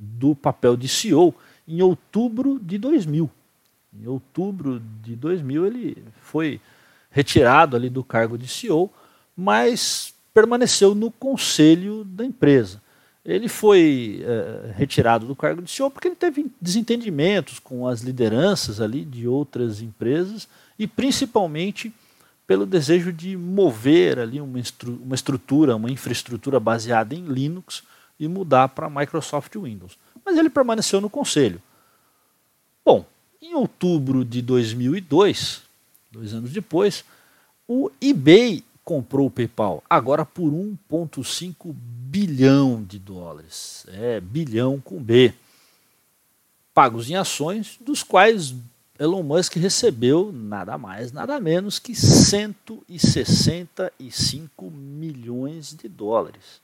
do 0.00 0.34
papel 0.34 0.76
de 0.76 0.88
CEO 0.88 1.34
em 1.68 1.82
outubro 1.82 2.58
de 2.58 2.78
2000. 2.78 3.30
Em 3.92 4.06
outubro 4.06 4.80
de 5.02 5.14
2000 5.14 5.66
ele 5.66 6.04
foi 6.22 6.60
retirado 7.10 7.76
ali 7.76 7.90
do 7.90 8.02
cargo 8.02 8.38
de 8.38 8.48
CEO, 8.48 8.90
mas 9.36 10.14
permaneceu 10.32 10.94
no 10.94 11.10
conselho 11.10 12.04
da 12.04 12.24
empresa. 12.24 12.80
Ele 13.22 13.48
foi 13.48 14.22
é, 14.24 14.72
retirado 14.74 15.26
do 15.26 15.36
cargo 15.36 15.60
de 15.60 15.70
CEO 15.70 15.90
porque 15.90 16.08
ele 16.08 16.16
teve 16.16 16.50
desentendimentos 16.60 17.58
com 17.58 17.86
as 17.86 18.00
lideranças 18.00 18.80
ali 18.80 19.04
de 19.04 19.28
outras 19.28 19.82
empresas 19.82 20.48
e 20.78 20.86
principalmente 20.86 21.92
pelo 22.46 22.64
desejo 22.64 23.12
de 23.12 23.36
mover 23.36 24.18
ali 24.18 24.40
uma, 24.40 24.58
uma 25.02 25.14
estrutura, 25.14 25.76
uma 25.76 25.90
infraestrutura 25.90 26.58
baseada 26.58 27.14
em 27.14 27.24
Linux 27.26 27.82
e 28.20 28.28
mudar 28.28 28.68
para 28.68 28.88
Microsoft 28.90 29.56
Windows. 29.56 29.98
Mas 30.24 30.36
ele 30.36 30.48
permaneceu 30.50 31.00
no 31.00 31.10
conselho. 31.10 31.60
Bom, 32.84 33.04
em 33.40 33.54
outubro 33.54 34.24
de 34.24 34.42
2002, 34.42 35.62
dois 36.12 36.34
anos 36.34 36.52
depois, 36.52 37.04
o 37.66 37.90
eBay 38.00 38.62
comprou 38.84 39.26
o 39.28 39.30
PayPal, 39.30 39.82
agora 39.88 40.26
por 40.26 40.52
1,5 40.52 41.74
bilhão 41.74 42.82
de 42.82 42.98
dólares. 42.98 43.86
É, 43.88 44.20
bilhão 44.20 44.78
com 44.80 45.02
B. 45.02 45.32
Pagos 46.74 47.08
em 47.08 47.16
ações, 47.16 47.78
dos 47.80 48.02
quais 48.02 48.54
Elon 48.98 49.22
Musk 49.22 49.56
recebeu 49.56 50.30
nada 50.30 50.76
mais, 50.76 51.10
nada 51.10 51.40
menos 51.40 51.78
que 51.78 51.94
165 51.94 54.70
milhões 54.70 55.74
de 55.74 55.88
dólares. 55.88 56.60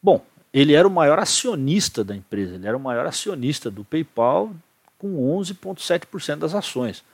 Bom, 0.00 0.24
ele 0.56 0.72
era 0.72 0.88
o 0.88 0.90
maior 0.90 1.18
acionista 1.18 2.02
da 2.02 2.16
empresa, 2.16 2.54
ele 2.54 2.66
era 2.66 2.74
o 2.74 2.80
maior 2.80 3.04
acionista 3.04 3.70
do 3.70 3.84
PayPal 3.84 4.50
com 4.96 5.38
11,7% 5.38 6.36
das 6.36 6.54
ações. 6.54 7.04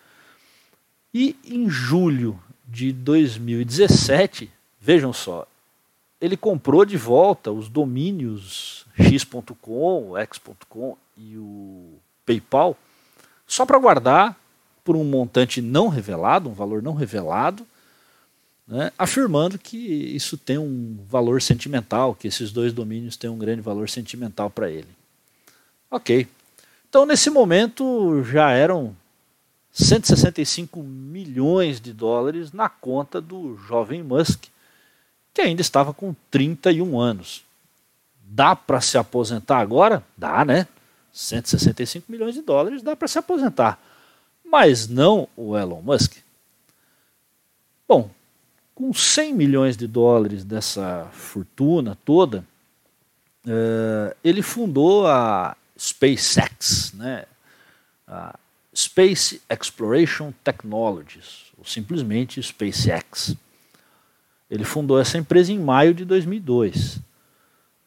E 1.13 1.37
em 1.45 1.69
julho 1.69 2.39
de 2.69 2.93
2017, 2.93 4.49
vejam 4.81 5.13
só, 5.13 5.45
ele 6.21 6.37
comprou 6.37 6.85
de 6.85 6.97
volta 6.97 7.51
os 7.51 7.69
domínios 7.69 8.87
x.com, 8.97 10.17
x.com 10.17 10.97
e 11.17 11.37
o 11.37 11.95
PayPal 12.25 12.79
só 13.45 13.67
para 13.67 13.81
guardar 13.81 14.39
por 14.85 14.95
um 14.95 15.03
montante 15.03 15.61
não 15.61 15.89
revelado, 15.89 16.49
um 16.49 16.55
valor 16.55 16.81
não 16.81 16.95
revelado, 16.95 17.67
né, 18.73 18.91
afirmando 18.97 19.59
que 19.59 19.77
isso 19.77 20.39
tem 20.39 20.57
um 20.57 20.97
valor 21.07 21.43
sentimental, 21.43 22.15
que 22.15 22.27
esses 22.27 22.51
dois 22.51 22.73
domínios 22.73 23.19
têm 23.19 23.29
um 23.29 23.37
grande 23.37 23.61
valor 23.61 23.87
sentimental 23.87 24.49
para 24.49 24.71
ele. 24.71 24.89
Ok. 25.91 26.27
Então, 26.89 27.05
nesse 27.05 27.29
momento, 27.29 28.25
já 28.25 28.51
eram 28.51 28.97
165 29.73 30.83
milhões 30.83 31.83
de 31.83 31.93
dólares 31.93 32.51
na 32.51 32.71
conta 32.71 33.21
do 33.21 33.59
jovem 33.69 34.03
Musk, 34.03 34.45
que 35.35 35.43
ainda 35.43 35.61
estava 35.61 35.93
com 35.93 36.17
31 36.31 36.99
anos. 36.99 37.45
Dá 38.25 38.57
para 38.57 38.81
se 38.81 38.97
aposentar 38.97 39.59
agora? 39.59 40.03
Dá, 40.17 40.47
né? 40.47 40.67
165 41.13 42.11
milhões 42.11 42.35
de 42.35 42.41
dólares 42.41 42.83
dá 42.83 42.97
para 42.97 43.07
se 43.07 43.19
aposentar. 43.19 43.79
Mas 44.43 44.89
não 44.89 45.29
o 45.37 45.59
Elon 45.59 45.83
Musk. 45.83 46.17
Bom, 47.87 48.11
com 48.75 48.93
100 48.93 49.35
milhões 49.35 49.77
de 49.77 49.87
dólares 49.87 50.45
dessa 50.45 51.09
fortuna 51.13 51.97
toda, 52.05 52.45
uh, 53.47 54.17
ele 54.25 54.43
fundou 54.43 55.07
a 55.07 55.57
SpaceX, 55.79 56.93
né? 56.95 57.25
a 58.07 58.39
Space 58.75 59.41
Exploration 59.51 60.33
Technologies, 60.45 61.53
ou 61.59 61.65
simplesmente 61.65 62.43
SpaceX. 62.43 63.37
Ele 64.51 64.65
fundou 64.65 64.99
essa 64.99 65.19
empresa 65.19 65.53
em 65.53 65.59
maio 65.59 65.95
de 65.95 66.05
2002. 66.05 66.99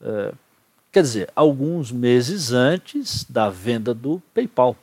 É, 0.01 0.34
quer 0.92 1.01
dizer, 1.01 1.30
alguns 1.36 1.92
meses 1.92 2.51
antes 2.51 3.24
da 3.25 3.50
venda 3.50 3.94
do 3.94 4.22
PayPal. 4.34 4.75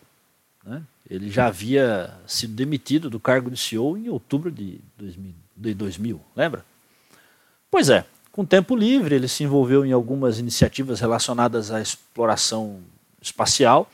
Né? 0.65 0.83
Ele 1.09 1.31
já 1.31 1.47
havia 1.47 2.15
sido 2.27 2.55
demitido 2.55 3.11
do 3.11 3.19
cargo 3.19 3.51
de 3.51 3.57
CEO 3.57 3.99
em 3.99 4.09
outubro 4.09 4.51
de 4.51 4.79
2000, 4.97 5.35
de 5.57 5.75
2000 5.75 6.21
lembra? 6.35 6.65
Pois 7.71 7.89
é, 7.89 8.05
com 8.33 8.47
tempo 8.47 8.75
livre, 8.75 9.15
ele 9.15 9.29
se 9.29 9.45
envolveu 9.45 9.85
em 9.85 9.93
algumas 9.93 10.39
iniciativas 10.39 11.01
relacionadas 11.01 11.71
à 11.71 11.83
exploração 11.83 12.81
espacial, 13.21 13.91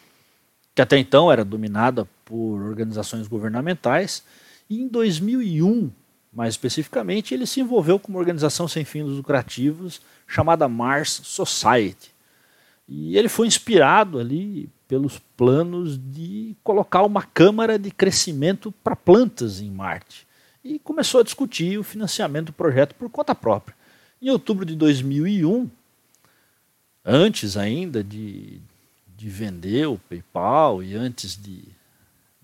que 0.74 0.80
até 0.80 0.96
então 0.96 1.30
era 1.30 1.44
dominada 1.44 2.08
por 2.24 2.62
organizações 2.62 3.26
governamentais, 3.26 4.22
e 4.70 4.80
em 4.80 4.86
2001, 4.86 5.90
mais 6.32 6.54
especificamente, 6.54 7.34
ele 7.34 7.46
se 7.46 7.60
envolveu 7.60 7.98
com 7.98 8.12
uma 8.12 8.20
organização 8.20 8.68
sem 8.68 8.84
fins 8.84 9.08
lucrativos 9.08 10.00
chamada 10.24 10.68
Mars 10.68 11.20
Society. 11.24 12.12
E 12.88 13.18
ele 13.18 13.28
foi 13.28 13.48
inspirado 13.48 14.20
ali 14.20 14.70
pelos 14.86 15.18
planos 15.36 15.98
de 15.98 16.54
colocar 16.62 17.02
uma 17.02 17.22
câmara 17.22 17.76
de 17.76 17.90
crescimento 17.90 18.70
para 18.84 18.94
plantas 18.94 19.60
em 19.60 19.68
Marte. 19.68 20.27
E 20.68 20.78
começou 20.78 21.22
a 21.22 21.24
discutir 21.24 21.78
o 21.78 21.82
financiamento 21.82 22.48
do 22.48 22.52
projeto 22.52 22.94
por 22.94 23.08
conta 23.08 23.34
própria. 23.34 23.74
Em 24.20 24.28
outubro 24.28 24.66
de 24.66 24.76
2001, 24.76 25.66
antes 27.02 27.56
ainda 27.56 28.04
de, 28.04 28.60
de 29.16 29.30
vender 29.30 29.88
o 29.88 29.96
PayPal 29.96 30.82
e 30.82 30.94
antes 30.94 31.42
de, 31.42 31.62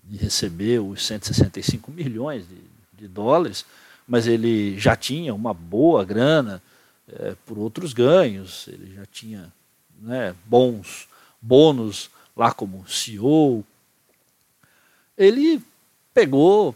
de 0.03 0.17
receber 0.17 0.79
os 0.79 1.05
165 1.05 1.91
milhões 1.91 2.47
de, 2.49 2.57
de, 2.93 3.07
dólares, 3.07 3.63
mas 4.07 4.25
ele 4.25 4.75
já 4.79 4.95
tinha 4.95 5.31
uma 5.31 5.53
boa 5.53 6.03
grana 6.03 6.63
é, 7.07 7.35
por 7.45 7.59
outros 7.59 7.93
ganhos, 7.93 8.67
ele 8.69 8.95
já 8.95 9.05
tinha 9.05 9.53
né, 10.01 10.33
bons 10.45 11.07
bônus 11.39 12.09
lá 12.35 12.51
como 12.51 12.89
CEO. 12.89 13.63
Ele 15.15 15.61
pegou 16.11 16.75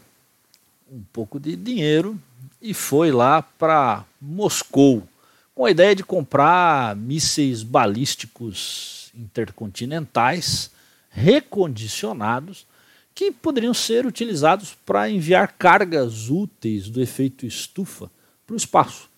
um 0.90 1.02
pouco 1.12 1.38
de 1.38 1.54
dinheiro 1.54 2.20
e 2.60 2.74
foi 2.74 3.12
lá 3.12 3.40
para 3.40 4.04
Moscou 4.20 5.06
com 5.54 5.64
a 5.64 5.70
ideia 5.70 5.94
de 5.94 6.02
comprar 6.02 6.96
mísseis 6.96 7.62
balísticos 7.62 9.10
intercontinentais 9.14 10.70
recondicionados 11.10 12.66
que 13.14 13.30
poderiam 13.30 13.74
ser 13.74 14.06
utilizados 14.06 14.74
para 14.86 15.08
enviar 15.10 15.54
cargas 15.58 16.28
úteis 16.28 16.88
do 16.88 17.00
efeito 17.00 17.46
estufa 17.46 18.10
para 18.46 18.54
o 18.54 18.56
espaço. 18.56 19.08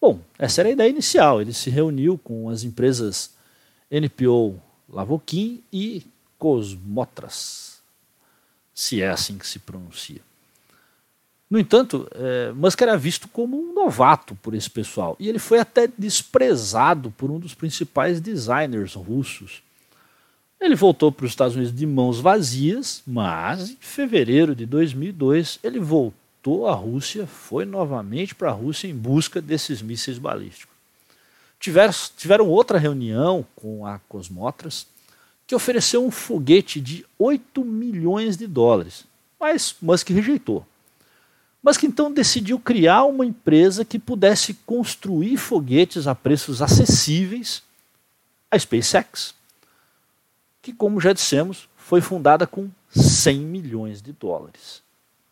Bom, 0.00 0.20
essa 0.38 0.60
era 0.62 0.68
a 0.68 0.72
ideia 0.72 0.88
inicial. 0.88 1.40
Ele 1.40 1.52
se 1.52 1.68
reuniu 1.70 2.18
com 2.18 2.48
as 2.48 2.62
empresas 2.62 3.34
NPO 3.90 4.60
Lavokin 4.88 5.62
e 5.72 6.04
Cosmotras, 6.38 7.80
se 8.74 9.02
é 9.02 9.08
assim 9.08 9.38
que 9.38 9.46
se 9.46 9.58
pronuncia. 9.58 10.25
No 11.48 11.60
entanto, 11.60 12.08
é, 12.12 12.50
Musk 12.52 12.82
era 12.82 12.96
visto 12.96 13.28
como 13.28 13.56
um 13.56 13.72
novato 13.72 14.34
por 14.36 14.52
esse 14.52 14.68
pessoal 14.68 15.16
e 15.18 15.28
ele 15.28 15.38
foi 15.38 15.60
até 15.60 15.88
desprezado 15.96 17.12
por 17.12 17.30
um 17.30 17.38
dos 17.38 17.54
principais 17.54 18.20
designers 18.20 18.94
russos. 18.94 19.62
Ele 20.60 20.74
voltou 20.74 21.12
para 21.12 21.24
os 21.24 21.30
Estados 21.30 21.54
Unidos 21.54 21.74
de 21.74 21.86
mãos 21.86 22.18
vazias, 22.18 23.02
mas 23.06 23.70
em 23.70 23.76
fevereiro 23.78 24.56
de 24.56 24.66
2002 24.66 25.60
ele 25.62 25.78
voltou 25.78 26.66
à 26.66 26.74
Rússia, 26.74 27.26
foi 27.26 27.64
novamente 27.64 28.34
para 28.34 28.50
a 28.50 28.54
Rússia 28.54 28.88
em 28.88 28.94
busca 28.94 29.40
desses 29.40 29.80
mísseis 29.80 30.18
balísticos. 30.18 30.74
Tiveram, 31.60 31.94
tiveram 32.16 32.48
outra 32.48 32.78
reunião 32.78 33.46
com 33.54 33.86
a 33.86 34.00
Cosmotras, 34.08 34.86
que 35.46 35.54
ofereceu 35.54 36.04
um 36.04 36.10
foguete 36.10 36.80
de 36.80 37.06
8 37.18 37.64
milhões 37.64 38.36
de 38.36 38.48
dólares, 38.48 39.04
mas 39.38 39.76
Musk 39.80 40.08
rejeitou 40.10 40.66
mas 41.66 41.76
que 41.76 41.84
então 41.84 42.12
decidiu 42.12 42.60
criar 42.60 43.02
uma 43.06 43.26
empresa 43.26 43.84
que 43.84 43.98
pudesse 43.98 44.54
construir 44.54 45.36
foguetes 45.36 46.06
a 46.06 46.14
preços 46.14 46.62
acessíveis, 46.62 47.60
a 48.48 48.56
SpaceX, 48.56 49.34
que, 50.62 50.72
como 50.72 51.00
já 51.00 51.12
dissemos, 51.12 51.68
foi 51.76 52.00
fundada 52.00 52.46
com 52.46 52.70
100 52.90 53.40
milhões 53.40 54.00
de 54.00 54.12
dólares. 54.12 54.80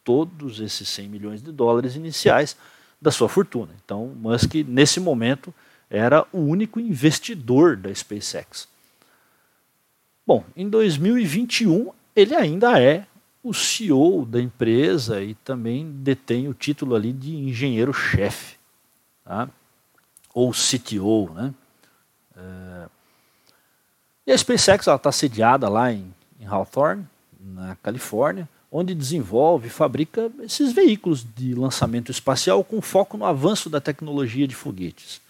Todos 0.03 0.59
esses 0.59 0.89
100 0.89 1.09
milhões 1.09 1.41
de 1.41 1.53
dólares 1.53 1.95
iniciais 1.95 2.57
da 3.01 3.13
sua 3.13 3.29
fortuna. 3.29 3.71
Então, 3.85 4.09
Musk, 4.09 4.57
nesse 4.67 4.99
momento, 4.99 5.55
era 5.89 6.27
o 6.33 6.41
único 6.41 6.81
investidor 6.81 7.77
da 7.77 7.95
SpaceX. 7.95 8.67
Bom, 10.27 10.45
em 10.57 10.69
2021, 10.69 11.93
ele 12.17 12.35
ainda 12.35 12.83
é 12.83 13.07
o 13.45 13.53
CEO 13.53 14.25
da 14.25 14.41
empresa 14.41 15.23
e 15.23 15.35
também 15.35 15.93
detém 15.99 16.49
o 16.49 16.55
título 16.55 16.95
ali 16.95 17.13
de 17.13 17.37
engenheiro-chefe, 17.37 18.57
tá? 19.23 19.51
ou 20.33 20.51
CTO. 20.53 21.31
Né? 21.35 21.55
É... 22.35 22.87
E 24.27 24.33
a 24.33 24.39
SpaceX 24.39 24.87
está 24.87 25.13
sediada 25.13 25.69
lá 25.69 25.93
em, 25.93 26.13
em 26.41 26.47
Hawthorne, 26.47 27.07
na 27.39 27.77
Califórnia, 27.77 28.49
onde 28.73 28.95
desenvolve 28.95 29.67
e 29.67 29.71
fabrica 29.71 30.33
esses 30.41 30.73
veículos 30.73 31.25
de 31.37 31.55
lançamento 31.55 32.11
espacial 32.11 32.65
com 32.65 32.81
foco 32.81 33.19
no 33.19 33.27
avanço 33.27 33.69
da 33.69 33.79
tecnologia 33.79 34.49
de 34.49 34.55
foguetes. 34.55 35.21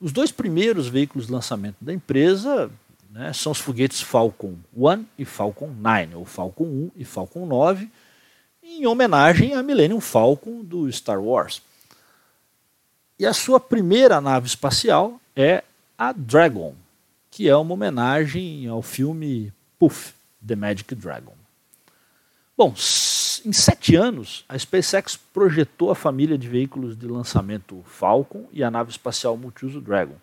Os 0.00 0.12
dois 0.12 0.30
primeiros 0.30 0.86
veículos 0.86 1.26
de 1.26 1.32
lançamento 1.32 1.76
da 1.80 1.92
empresa 1.92 2.70
né, 3.18 3.32
são 3.32 3.50
os 3.50 3.58
foguetes 3.58 4.00
Falcon 4.00 4.54
1 4.76 5.04
e 5.18 5.24
Falcon 5.24 5.74
9, 5.76 6.14
ou 6.14 6.24
Falcon 6.24 6.64
1 6.64 6.90
e 6.94 7.04
Falcon 7.04 7.46
9, 7.46 7.90
em 8.62 8.86
homenagem 8.86 9.54
à 9.54 9.62
Millennium 9.62 10.00
Falcon 10.00 10.62
do 10.62 10.90
Star 10.92 11.20
Wars. 11.20 11.60
E 13.18 13.26
a 13.26 13.32
sua 13.32 13.58
primeira 13.58 14.20
nave 14.20 14.46
espacial 14.46 15.20
é 15.34 15.64
a 15.98 16.12
Dragon, 16.12 16.76
que 17.28 17.48
é 17.48 17.56
uma 17.56 17.74
homenagem 17.74 18.68
ao 18.68 18.82
filme 18.82 19.52
Puff, 19.80 20.14
The 20.46 20.54
Magic 20.54 20.94
Dragon. 20.94 21.34
Bom, 22.56 22.70
em 22.70 23.52
sete 23.52 23.96
anos, 23.96 24.44
a 24.48 24.56
SpaceX 24.56 25.16
projetou 25.16 25.90
a 25.90 25.96
família 25.96 26.38
de 26.38 26.48
veículos 26.48 26.96
de 26.96 27.08
lançamento 27.08 27.82
Falcon 27.84 28.46
e 28.52 28.62
a 28.62 28.70
nave 28.70 28.92
espacial 28.92 29.36
multiuso 29.36 29.80
Dragon. 29.80 30.14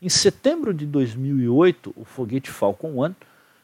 Em 0.00 0.08
setembro 0.08 0.72
de 0.72 0.86
2008, 0.86 1.92
o 1.96 2.04
foguete 2.04 2.50
Falcon 2.50 3.04
1 3.04 3.14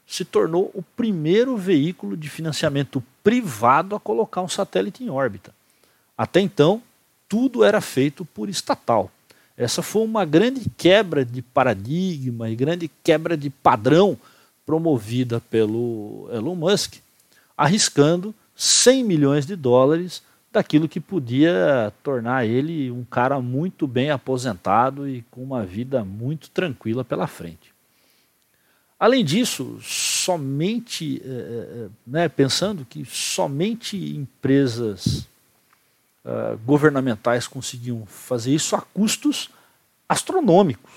se 0.07 0.25
tornou 0.25 0.71
o 0.75 0.83
primeiro 0.83 1.57
veículo 1.57 2.17
de 2.17 2.29
financiamento 2.29 3.03
privado 3.23 3.95
a 3.95 4.01
colocar 4.01 4.43
um 4.43 4.49
satélite 4.49 5.03
em 5.03 5.11
órbita. 5.11 5.55
Até 6.19 6.41
então, 6.41 6.83
tudo 7.29 7.65
era 7.65 7.81
feito 7.81 8.25
por 8.25 8.49
estatal. 8.49 9.11
Essa 9.57 9.81
foi 9.81 10.03
uma 10.03 10.25
grande 10.25 10.69
quebra 10.77 11.25
de 11.25 11.41
paradigma 11.41 12.51
e 12.51 12.57
grande 12.57 12.91
quebra 13.03 13.37
de 13.37 13.49
padrão 13.49 14.19
promovida 14.67 15.41
pelo 15.41 16.29
Elon 16.33 16.57
Musk, 16.57 16.97
arriscando 17.57 18.35
100 18.57 19.05
milhões 19.05 19.47
de 19.47 19.55
dólares 19.55 20.23
daquilo 20.55 20.89
que 20.89 21.01
podia 21.01 21.93
tornar 22.01 22.47
ele 22.47 22.89
um 22.89 23.03
cara 23.05 23.41
muito 23.41 23.89
bem 23.89 24.13
aposentado 24.13 25.09
e 25.09 25.23
com 25.29 25.43
uma 25.43 25.67
vida 25.67 26.05
muito 26.05 26.49
tranquila 26.49 27.05
pela 27.05 27.27
frente. 27.27 27.75
Além 28.99 29.25
disso, 29.25 29.77
somente, 29.83 31.21
é, 31.25 31.89
né, 32.07 32.29
pensando 32.29 32.87
que 32.89 33.05
somente 33.05 33.97
empresas 33.97 35.27
uh, 36.25 36.57
governamentais 36.65 37.49
conseguiam 37.49 38.07
fazer 38.07 38.55
isso 38.55 38.77
a 38.77 38.81
custos 38.81 39.51
astronômicos, 40.09 40.93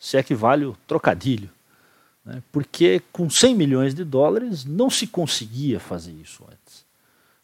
se 0.00 0.16
é 0.16 0.22
que 0.22 0.34
vale 0.34 0.64
o 0.64 0.76
trocadilho. 0.88 1.48
Né, 2.24 2.42
porque 2.50 3.00
com 3.12 3.30
100 3.30 3.54
milhões 3.54 3.94
de 3.94 4.02
dólares 4.02 4.64
não 4.64 4.90
se 4.90 5.06
conseguia 5.06 5.78
fazer 5.78 6.12
isso 6.12 6.44
antes. 6.44 6.89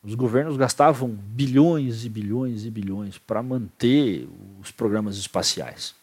Os 0.06 0.14
governos 0.14 0.56
gastavam 0.56 1.08
bilhões 1.08 2.04
e 2.04 2.08
bilhões 2.08 2.64
e 2.64 2.70
bilhões 2.70 3.18
para 3.18 3.42
manter 3.42 4.28
os 4.62 4.70
programas 4.70 5.16
espaciais. 5.16 5.96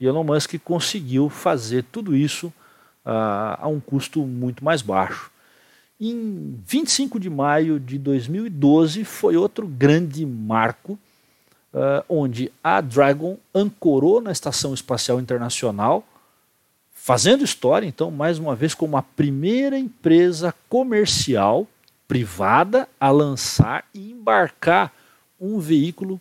E 0.00 0.06
Elon 0.06 0.24
Musk 0.24 0.54
conseguiu 0.64 1.28
fazer 1.28 1.84
tudo 1.92 2.16
isso 2.16 2.46
uh, 2.46 3.60
a 3.60 3.68
um 3.68 3.80
custo 3.80 4.22
muito 4.22 4.64
mais 4.64 4.80
baixo. 4.80 5.30
Em 6.00 6.58
25 6.66 7.20
de 7.20 7.28
maio 7.28 7.78
de 7.78 7.98
2012 7.98 9.04
foi 9.04 9.36
outro 9.36 9.66
grande 9.66 10.24
marco, 10.24 10.94
uh, 11.74 12.02
onde 12.08 12.50
a 12.62 12.80
Dragon 12.80 13.36
ancorou 13.54 14.22
na 14.22 14.32
Estação 14.32 14.72
Espacial 14.72 15.20
Internacional, 15.20 16.02
fazendo 16.94 17.44
história, 17.44 17.86
então, 17.86 18.10
mais 18.10 18.38
uma 18.38 18.56
vez, 18.56 18.72
como 18.72 18.96
a 18.96 19.02
primeira 19.02 19.78
empresa 19.78 20.54
comercial 20.66 21.68
privada 22.06 22.88
a 23.00 23.10
lançar 23.10 23.84
e 23.94 24.12
embarcar 24.12 24.92
um 25.40 25.58
veículo 25.58 26.20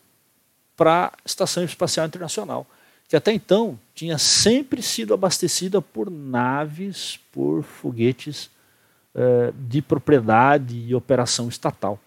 para 0.76 1.06
a 1.06 1.12
Estação 1.26 1.64
Espacial 1.64 2.06
Internacional, 2.06 2.66
que 3.08 3.16
até 3.16 3.32
então 3.32 3.80
tinha 3.94 4.18
sempre 4.18 4.82
sido 4.82 5.14
abastecida 5.14 5.82
por 5.82 6.10
naves, 6.10 7.20
por 7.32 7.64
foguetes 7.64 8.50
uh, 9.14 9.54
de 9.68 9.82
propriedade 9.82 10.78
e 10.78 10.96
operação 10.96 11.48
estatal. 11.48 12.00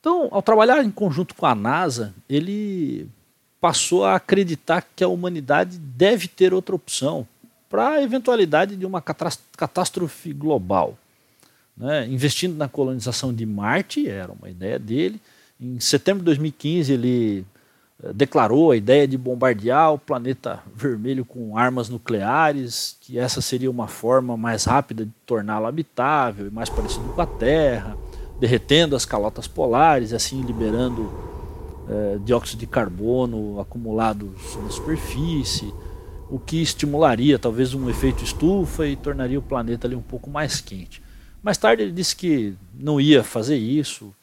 Então, 0.00 0.28
ao 0.32 0.42
trabalhar 0.42 0.82
em 0.82 0.90
conjunto 0.90 1.34
com 1.34 1.46
a 1.46 1.54
NASA, 1.54 2.12
ele 2.28 3.08
passou 3.60 4.04
a 4.04 4.16
acreditar 4.16 4.84
que 4.96 5.04
a 5.04 5.08
humanidade 5.08 5.78
deve 5.78 6.26
ter 6.26 6.52
outra 6.52 6.74
opção 6.74 7.26
para 7.70 7.90
a 7.90 8.02
eventualidade 8.02 8.74
de 8.74 8.84
uma 8.84 9.00
catástrofe 9.00 10.32
global. 10.32 10.98
Né? 11.76 12.06
Investindo 12.08 12.56
na 12.56 12.68
colonização 12.68 13.32
de 13.32 13.46
Marte, 13.46 14.08
era 14.08 14.32
uma 14.32 14.48
ideia 14.48 14.78
dele. 14.78 15.20
Em 15.60 15.78
setembro 15.80 16.20
de 16.20 16.26
2015, 16.26 16.92
ele 16.92 17.46
eh, 18.02 18.12
declarou 18.12 18.70
a 18.70 18.76
ideia 18.76 19.06
de 19.06 19.16
bombardear 19.16 19.92
o 19.94 19.98
planeta 19.98 20.60
vermelho 20.74 21.24
com 21.24 21.56
armas 21.56 21.88
nucleares, 21.88 22.96
que 23.00 23.18
essa 23.18 23.40
seria 23.40 23.70
uma 23.70 23.88
forma 23.88 24.36
mais 24.36 24.64
rápida 24.64 25.04
de 25.04 25.12
torná-lo 25.24 25.66
habitável 25.66 26.46
e 26.46 26.50
mais 26.50 26.68
parecido 26.68 27.04
com 27.14 27.20
a 27.20 27.26
Terra, 27.26 27.96
derretendo 28.40 28.96
as 28.96 29.04
calotas 29.04 29.46
polares 29.46 30.10
e 30.10 30.16
assim 30.16 30.42
liberando 30.42 31.12
é, 31.88 32.18
dióxido 32.24 32.60
de 32.60 32.66
carbono 32.66 33.60
acumulado 33.60 34.34
na 34.62 34.70
superfície, 34.70 35.72
o 36.30 36.38
que 36.38 36.62
estimularia 36.62 37.38
talvez 37.38 37.74
um 37.74 37.88
efeito 37.90 38.24
estufa 38.24 38.86
e 38.86 38.96
tornaria 38.96 39.38
o 39.38 39.42
planeta 39.42 39.86
ali 39.86 39.94
um 39.94 40.02
pouco 40.02 40.30
mais 40.30 40.60
quente. 40.60 41.02
Mais 41.42 41.58
tarde 41.58 41.82
ele 41.82 41.92
disse 41.92 42.14
que 42.14 42.54
não 42.74 43.00
ia 43.00 43.24
fazer 43.24 43.56
isso, 43.56 44.14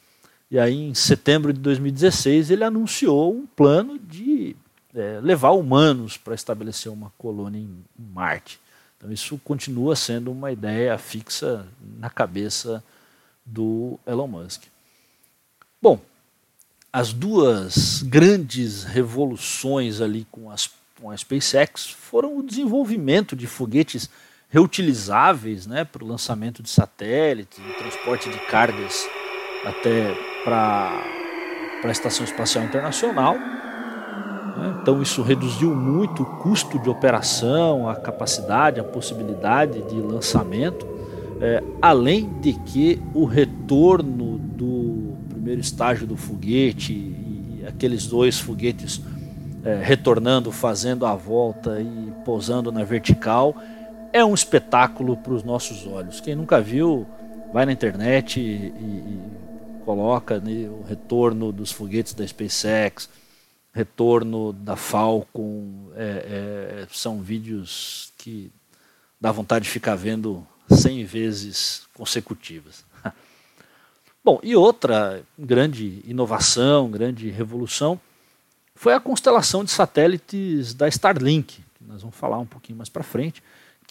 e 0.50 0.58
aí, 0.58 0.74
em 0.74 0.94
setembro 0.94 1.52
de 1.52 1.60
2016, 1.60 2.50
ele 2.50 2.64
anunciou 2.64 3.32
um 3.32 3.46
plano 3.46 3.96
de 3.98 4.56
é, 4.92 5.20
levar 5.22 5.50
humanos 5.50 6.16
para 6.16 6.34
estabelecer 6.34 6.90
uma 6.90 7.12
colônia 7.16 7.60
em 7.60 7.84
Marte. 7.96 8.58
Então, 8.98 9.12
isso 9.12 9.38
continua 9.44 9.94
sendo 9.94 10.32
uma 10.32 10.50
ideia 10.50 10.98
fixa 10.98 11.68
na 11.98 12.10
cabeça 12.10 12.82
do 13.46 13.96
Elon 14.04 14.26
Musk. 14.26 14.64
Bom, 15.80 16.00
as 16.92 17.12
duas 17.12 18.02
grandes 18.02 18.82
revoluções 18.82 20.00
ali 20.00 20.26
com, 20.32 20.50
as, 20.50 20.68
com 21.00 21.12
a 21.12 21.16
SpaceX 21.16 21.88
foram 21.88 22.36
o 22.36 22.42
desenvolvimento 22.42 23.36
de 23.36 23.46
foguetes 23.46 24.10
reutilizáveis 24.50 25.66
né, 25.66 25.84
para 25.84 26.04
o 26.04 26.06
lançamento 26.06 26.62
de 26.62 26.68
satélites, 26.68 27.58
o 27.58 27.78
transporte 27.78 28.28
de 28.28 28.38
cargas 28.46 29.08
até 29.64 30.12
para 30.44 31.02
a 31.84 31.90
Estação 31.90 32.24
Espacial 32.24 32.64
Internacional. 32.64 33.38
Né? 33.38 34.78
Então, 34.82 35.00
isso 35.00 35.22
reduziu 35.22 35.72
muito 35.74 36.24
o 36.24 36.26
custo 36.26 36.80
de 36.80 36.90
operação, 36.90 37.88
a 37.88 37.94
capacidade, 37.94 38.80
a 38.80 38.84
possibilidade 38.84 39.82
de 39.82 40.00
lançamento, 40.00 40.84
é, 41.40 41.62
além 41.80 42.28
de 42.40 42.52
que 42.54 43.00
o 43.14 43.24
retorno 43.24 44.36
do 44.38 45.16
primeiro 45.28 45.60
estágio 45.60 46.08
do 46.08 46.16
foguete 46.16 46.92
e 46.92 47.64
aqueles 47.68 48.06
dois 48.06 48.40
foguetes 48.40 49.00
é, 49.64 49.80
retornando, 49.80 50.50
fazendo 50.50 51.06
a 51.06 51.14
volta 51.14 51.80
e 51.80 52.12
pousando 52.24 52.72
na 52.72 52.82
vertical, 52.82 53.54
é 54.12 54.24
um 54.24 54.34
espetáculo 54.34 55.16
para 55.16 55.32
os 55.32 55.42
nossos 55.42 55.86
olhos. 55.86 56.20
Quem 56.20 56.34
nunca 56.34 56.60
viu, 56.60 57.06
vai 57.52 57.66
na 57.66 57.72
internet 57.72 58.40
e, 58.40 58.66
e 58.68 59.20
coloca 59.84 60.38
né, 60.40 60.68
o 60.68 60.82
retorno 60.82 61.52
dos 61.52 61.72
foguetes 61.72 62.14
da 62.14 62.26
SpaceX, 62.26 63.08
retorno 63.72 64.52
da 64.52 64.76
Falcon, 64.76 65.90
é, 65.94 66.84
é, 66.84 66.86
são 66.90 67.20
vídeos 67.20 68.12
que 68.18 68.50
dá 69.20 69.30
vontade 69.30 69.64
de 69.64 69.70
ficar 69.70 69.94
vendo 69.94 70.46
100 70.68 71.04
vezes 71.04 71.82
consecutivas. 71.94 72.84
Bom, 74.24 74.40
e 74.42 74.56
outra 74.56 75.22
grande 75.38 76.02
inovação, 76.04 76.90
grande 76.90 77.30
revolução, 77.30 78.00
foi 78.74 78.94
a 78.94 79.00
constelação 79.00 79.64
de 79.64 79.70
satélites 79.70 80.74
da 80.74 80.88
Starlink, 80.88 81.62
que 81.74 81.84
nós 81.84 82.00
vamos 82.00 82.16
falar 82.16 82.38
um 82.38 82.46
pouquinho 82.46 82.78
mais 82.78 82.88
para 82.88 83.02
frente, 83.02 83.42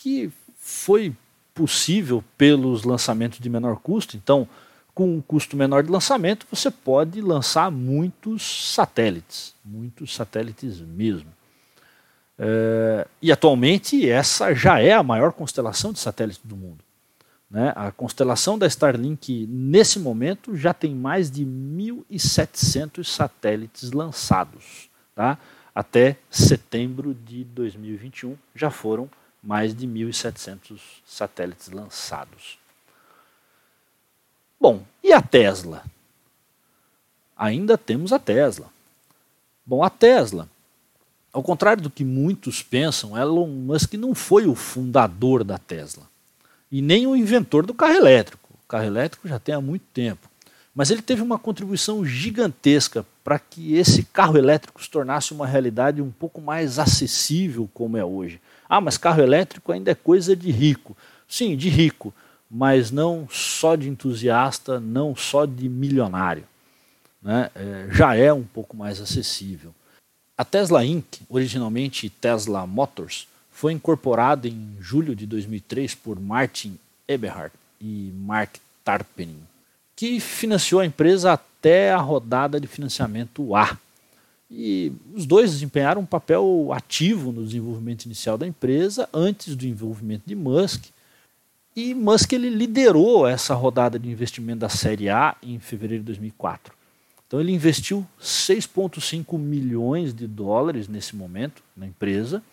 que 0.01 0.31
foi 0.55 1.13
possível 1.53 2.23
pelos 2.37 2.83
lançamentos 2.83 3.39
de 3.39 3.49
menor 3.49 3.77
custo. 3.77 4.15
Então, 4.15 4.47
com 4.95 5.15
um 5.15 5.21
custo 5.21 5.57
menor 5.57 5.83
de 5.83 5.91
lançamento, 5.91 6.47
você 6.49 6.71
pode 6.71 7.21
lançar 7.21 7.69
muitos 7.69 8.73
satélites, 8.73 9.53
muitos 9.63 10.15
satélites 10.15 10.79
mesmo. 10.79 11.29
É, 12.37 13.05
e 13.21 13.29
atualmente 13.31 14.09
essa 14.09 14.53
já 14.53 14.79
é 14.79 14.93
a 14.93 15.03
maior 15.03 15.33
constelação 15.33 15.91
de 15.91 15.99
satélites 15.99 16.41
do 16.43 16.55
mundo. 16.55 16.83
Né? 17.51 17.73
A 17.75 17.91
constelação 17.91 18.57
da 18.57 18.67
Starlink, 18.67 19.47
nesse 19.47 19.99
momento, 19.99 20.55
já 20.55 20.73
tem 20.73 20.95
mais 20.95 21.29
de 21.29 21.45
1.700 21.45 23.03
satélites 23.03 23.91
lançados. 23.91 24.89
Tá? 25.13 25.37
Até 25.75 26.17
setembro 26.29 27.13
de 27.13 27.43
2021 27.43 28.37
já 28.55 28.69
foram 28.69 29.09
mais 29.41 29.73
de 29.73 29.87
1.700 29.87 30.79
satélites 31.05 31.69
lançados. 31.69 32.57
Bom, 34.59 34.83
e 35.03 35.13
a 35.13 35.21
Tesla? 35.21 35.83
Ainda 37.35 37.77
temos 37.77 38.11
a 38.11 38.19
Tesla. 38.19 38.67
Bom, 39.65 39.83
a 39.83 39.89
Tesla, 39.89 40.49
ao 41.31 41.41
contrário 41.41 41.81
do 41.81 41.89
que 41.89 42.03
muitos 42.03 42.61
pensam, 42.61 43.17
Elon 43.17 43.47
Musk 43.47 43.93
não 43.93 44.13
foi 44.13 44.47
o 44.47 44.55
fundador 44.55 45.43
da 45.43 45.57
Tesla 45.57 46.03
e 46.71 46.81
nem 46.81 47.07
o 47.07 47.15
inventor 47.15 47.65
do 47.65 47.73
carro 47.73 47.93
elétrico. 47.93 48.49
O 48.53 48.67
carro 48.67 48.85
elétrico 48.85 49.27
já 49.27 49.39
tem 49.39 49.55
há 49.55 49.61
muito 49.61 49.85
tempo. 49.93 50.29
Mas 50.75 50.91
ele 50.91 51.01
teve 51.01 51.21
uma 51.21 51.39
contribuição 51.39 52.05
gigantesca 52.05 53.05
para 53.23 53.39
que 53.39 53.75
esse 53.75 54.03
carro 54.03 54.37
elétrico 54.37 54.81
se 54.83 54.89
tornasse 54.89 55.33
uma 55.33 55.47
realidade 55.47 56.01
um 56.01 56.11
pouco 56.11 56.39
mais 56.39 56.77
acessível 56.77 57.69
como 57.73 57.97
é 57.97 58.05
hoje. 58.05 58.39
Ah, 58.69 58.79
mas 58.79 58.97
carro 58.97 59.21
elétrico 59.21 59.71
ainda 59.71 59.91
é 59.91 59.95
coisa 59.95 60.35
de 60.35 60.51
rico. 60.51 60.95
Sim, 61.27 61.57
de 61.57 61.67
rico 61.67 62.13
mas 62.49 62.89
não 62.89 63.27
só 63.29 63.75
de 63.75 63.87
entusiasta, 63.87 64.79
não 64.79 65.15
só 65.15 65.45
de 65.45 65.69
milionário. 65.69 66.43
Né? 67.21 67.51
É, 67.53 67.87
já 67.91 68.15
é 68.15 68.33
um 68.33 68.43
pouco 68.43 68.75
mais 68.75 68.99
acessível. 68.99 69.73
A 70.35 70.43
Tesla 70.43 70.83
Inc., 70.83 71.19
originalmente 71.29 72.09
Tesla 72.09 72.65
Motors, 72.65 73.27
foi 73.51 73.73
incorporada 73.73 74.47
em 74.47 74.77
julho 74.79 75.13
de 75.13 75.27
2003 75.27 75.93
por 75.95 76.19
Martin 76.19 76.79
Eberhard 77.07 77.53
e 77.79 78.11
Mark 78.15 78.55
Tarpening, 78.83 79.43
que 79.95 80.19
financiou 80.19 80.79
a 80.79 80.85
empresa 80.85 81.33
até 81.33 81.91
a 81.91 81.97
rodada 81.97 82.59
de 82.59 82.67
financiamento 82.67 83.53
A. 83.53 83.77
E 84.49 84.91
os 85.13 85.25
dois 85.25 85.51
desempenharam 85.51 86.01
um 86.01 86.05
papel 86.05 86.69
ativo 86.73 87.31
no 87.31 87.45
desenvolvimento 87.45 88.05
inicial 88.05 88.37
da 88.37 88.47
empresa, 88.47 89.07
antes 89.13 89.55
do 89.55 89.65
envolvimento 89.65 90.23
de 90.25 90.35
Musk, 90.35 90.85
e 91.75 91.93
Musk 91.93 92.33
ele 92.33 92.49
liderou 92.49 93.27
essa 93.27 93.53
rodada 93.53 93.99
de 93.99 94.09
investimento 94.09 94.59
da 94.59 94.69
Série 94.69 95.07
A 95.07 95.35
em 95.41 95.59
fevereiro 95.59 96.03
de 96.03 96.07
2004. 96.07 96.73
Então 97.25 97.39
ele 97.39 97.51
investiu 97.51 98.05
6,5 98.19 99.37
milhões 99.37 100.13
de 100.13 100.27
dólares 100.27 100.87
nesse 100.87 101.15
momento 101.15 101.61
na 101.77 101.85
empresa, 101.85 102.43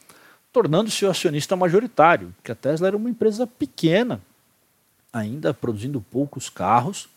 tornando-se 0.52 1.04
o 1.04 1.10
acionista 1.10 1.56
majoritário, 1.56 2.32
porque 2.36 2.52
a 2.52 2.54
Tesla 2.54 2.88
era 2.88 2.96
uma 2.96 3.08
empresa 3.08 3.46
pequena, 3.46 4.20
ainda 5.10 5.54
produzindo 5.54 6.00
poucos 6.00 6.50
carros, 6.50 7.08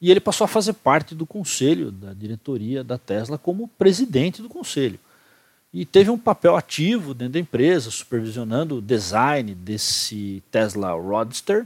e 0.00 0.10
ele 0.10 0.20
passou 0.20 0.44
a 0.44 0.48
fazer 0.48 0.72
parte 0.74 1.14
do 1.14 1.26
conselho 1.26 1.90
da 1.90 2.12
diretoria 2.12 2.82
da 2.82 2.96
Tesla 2.96 3.36
como 3.36 3.68
presidente 3.68 4.40
do 4.40 4.48
conselho 4.48 4.98
e 5.72 5.86
teve 5.86 6.10
um 6.10 6.18
papel 6.18 6.56
ativo 6.56 7.14
dentro 7.14 7.34
da 7.34 7.38
empresa, 7.38 7.90
supervisionando 7.90 8.78
o 8.78 8.82
design 8.82 9.54
desse 9.54 10.42
Tesla 10.50 10.92
Roadster. 10.92 11.64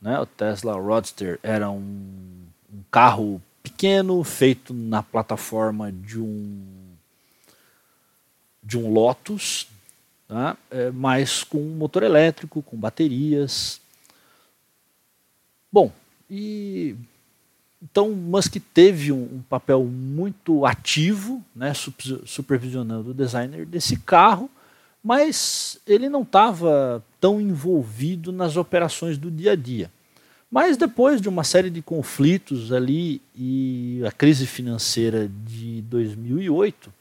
Né? 0.00 0.18
O 0.18 0.24
Tesla 0.24 0.74
Roadster 0.74 1.38
era 1.42 1.70
um, 1.70 2.46
um 2.72 2.82
carro 2.90 3.42
pequeno, 3.62 4.24
feito 4.24 4.72
na 4.72 5.02
plataforma 5.02 5.92
de 5.92 6.18
um, 6.18 6.64
de 8.62 8.78
um 8.78 8.90
Lotus, 8.90 9.68
tá? 10.26 10.56
é, 10.70 10.90
mas 10.90 11.44
com 11.44 11.58
motor 11.58 12.02
elétrico, 12.02 12.62
com 12.62 12.78
baterias. 12.78 13.78
Bom, 15.70 15.92
e 16.30 16.96
então, 17.82 18.10
Musk 18.10 18.56
teve 18.74 19.12
um, 19.12 19.22
um 19.22 19.42
papel 19.48 19.84
muito 19.84 20.66
ativo, 20.66 21.44
né, 21.54 21.72
supervisionando 22.26 23.10
o 23.10 23.14
designer 23.14 23.64
desse 23.64 23.96
carro, 23.96 24.50
mas 25.02 25.78
ele 25.86 26.08
não 26.08 26.22
estava 26.22 27.02
tão 27.20 27.40
envolvido 27.40 28.32
nas 28.32 28.56
operações 28.56 29.16
do 29.16 29.30
dia 29.30 29.52
a 29.52 29.56
dia. 29.56 29.90
Mas 30.50 30.76
depois 30.76 31.20
de 31.20 31.28
uma 31.28 31.44
série 31.44 31.70
de 31.70 31.80
conflitos 31.80 32.72
ali 32.72 33.22
e 33.36 34.02
a 34.04 34.10
crise 34.10 34.46
financeira 34.46 35.30
de 35.46 35.82
2008, 35.82 36.92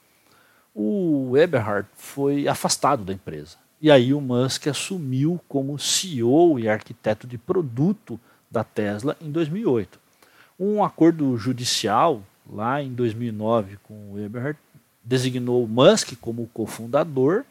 o 0.75 1.35
Eberhard 1.35 1.87
foi 1.95 2.47
afastado 2.47 3.03
da 3.03 3.13
empresa. 3.13 3.57
E 3.81 3.89
aí 3.89 4.13
o 4.13 4.21
Musk 4.21 4.67
assumiu 4.67 5.39
como 5.47 5.79
CEO 5.79 6.59
e 6.59 6.69
arquiteto 6.69 7.25
de 7.25 7.37
produto 7.37 8.19
da 8.51 8.63
Tesla 8.63 9.17
em 9.19 9.31
2008. 9.31 10.06
Um 10.59 10.83
acordo 10.83 11.37
judicial 11.37 12.23
lá 12.49 12.81
em 12.81 12.93
2009 12.93 13.77
com 13.83 14.13
o 14.13 14.19
Eberhard 14.19 14.57
designou 15.03 15.63
o 15.63 15.67
Musk 15.67 16.13
como 16.19 16.49
cofundador, 16.53 17.45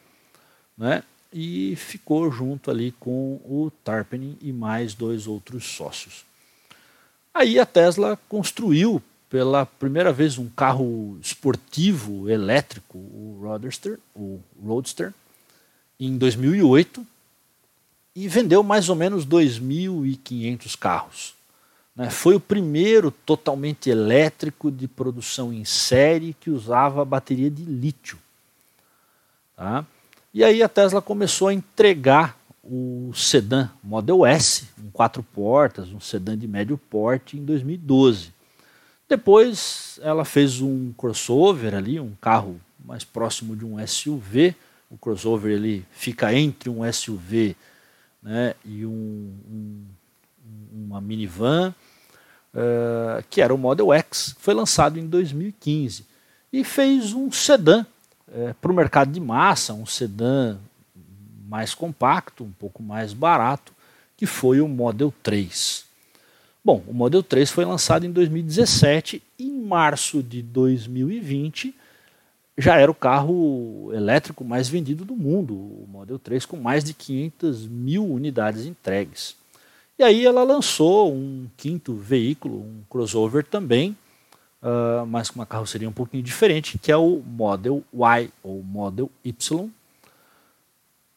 né? 0.76 1.02
E 1.32 1.74
ficou 1.76 2.30
junto 2.30 2.70
ali 2.70 2.92
com 2.92 3.40
o 3.44 3.70
Tarpening 3.84 4.36
e 4.40 4.52
mais 4.52 4.94
dois 4.94 5.26
outros 5.26 5.64
sócios. 5.64 6.24
Aí 7.34 7.58
a 7.58 7.66
Tesla 7.66 8.18
construiu 8.28 9.02
pela 9.28 9.66
primeira 9.66 10.12
vez 10.12 10.38
um 10.38 10.48
carro 10.48 11.18
esportivo 11.20 12.30
elétrico, 12.30 12.96
o 12.96 13.38
Roadster, 13.42 13.98
o 14.14 14.40
Roadster 14.64 15.12
em 15.98 16.16
2008 16.16 17.06
e 18.14 18.28
vendeu 18.28 18.62
mais 18.62 18.88
ou 18.88 18.96
menos 18.96 19.26
2.500 19.26 20.78
carros. 20.78 21.34
Né? 21.96 22.10
Foi 22.10 22.34
o 22.34 22.40
primeiro 22.40 23.10
totalmente 23.10 23.88
elétrico 23.88 24.70
de 24.70 24.86
produção 24.86 25.52
em 25.52 25.64
série 25.64 26.36
que 26.38 26.50
usava 26.50 27.04
bateria 27.04 27.50
de 27.50 27.64
lítio. 27.64 28.18
Tá? 29.56 29.84
E 30.34 30.44
aí 30.44 30.62
a 30.62 30.68
Tesla 30.68 31.00
começou 31.00 31.48
a 31.48 31.54
entregar 31.54 32.38
o 32.62 33.12
sedã 33.14 33.70
Model 33.82 34.26
S, 34.26 34.68
um 34.84 34.90
quatro 34.90 35.22
portas, 35.22 35.88
um 35.90 36.00
sedã 36.00 36.36
de 36.36 36.46
médio 36.46 36.76
porte, 36.76 37.38
em 37.38 37.44
2012. 37.44 38.34
Depois 39.08 40.00
ela 40.02 40.24
fez 40.24 40.60
um 40.60 40.92
crossover 40.92 41.74
ali, 41.74 41.98
um 42.00 42.12
carro 42.20 42.60
mais 42.84 43.04
próximo 43.04 43.56
de 43.56 43.64
um 43.64 43.84
SUV. 43.86 44.54
O 44.90 44.98
crossover 44.98 45.52
ele 45.52 45.86
fica 45.92 46.34
entre 46.34 46.68
um 46.68 46.80
SUV 46.92 47.56
né, 48.22 48.54
e 48.64 48.84
um, 48.84 49.32
um, 49.50 49.84
uma 50.72 51.00
minivan, 51.00 51.74
uh, 52.56 53.22
que 53.28 53.40
era 53.40 53.54
o 53.54 53.58
Model 53.58 53.92
X. 53.92 54.34
Foi 54.38 54.54
lançado 54.54 54.98
em 54.98 55.06
2015 55.06 56.06
e 56.52 56.64
fez 56.64 57.12
um 57.12 57.30
sedã 57.30 57.84
uh, 58.28 58.54
para 58.60 58.72
o 58.72 58.74
mercado 58.74 59.12
de 59.12 59.20
massa, 59.20 59.74
um 59.74 59.86
sedã 59.86 60.56
mais 61.46 61.74
compacto, 61.74 62.42
um 62.42 62.52
pouco 62.52 62.82
mais 62.82 63.12
barato, 63.12 63.72
que 64.16 64.26
foi 64.26 64.60
o 64.60 64.66
Model 64.66 65.12
3. 65.22 65.84
Bom, 66.64 66.82
o 66.88 66.92
Model 66.92 67.22
3 67.22 67.50
foi 67.50 67.64
lançado 67.64 68.04
em 68.04 68.10
2017 68.10 69.22
e 69.38 69.44
em 69.44 69.60
março 69.60 70.22
de 70.22 70.42
2020 70.42 71.74
já 72.58 72.76
era 72.76 72.90
o 72.90 72.94
carro 72.94 73.90
elétrico 73.92 74.42
mais 74.42 74.68
vendido 74.68 75.04
do 75.04 75.14
mundo, 75.14 75.54
o 75.54 75.86
Model 75.88 76.18
3 76.18 76.46
com 76.46 76.56
mais 76.56 76.82
de 76.82 76.94
500 76.94 77.66
mil 77.66 78.04
unidades 78.04 78.64
entregues. 78.64 79.36
E 79.98 80.02
aí 80.02 80.26
ela 80.26 80.42
lançou 80.42 81.12
um 81.12 81.48
quinto 81.56 81.94
veículo, 81.94 82.58
um 82.58 82.82
crossover 82.88 83.44
também, 83.44 83.96
uh, 84.62 85.06
mas 85.06 85.30
com 85.30 85.38
uma 85.38 85.46
carroceria 85.46 85.88
um 85.88 85.92
pouquinho 85.92 86.22
diferente, 86.22 86.78
que 86.78 86.92
é 86.92 86.96
o 86.96 87.22
Model 87.26 87.82
Y 87.92 88.30
ou 88.42 88.62
Model 88.62 89.10
Y, 89.24 89.70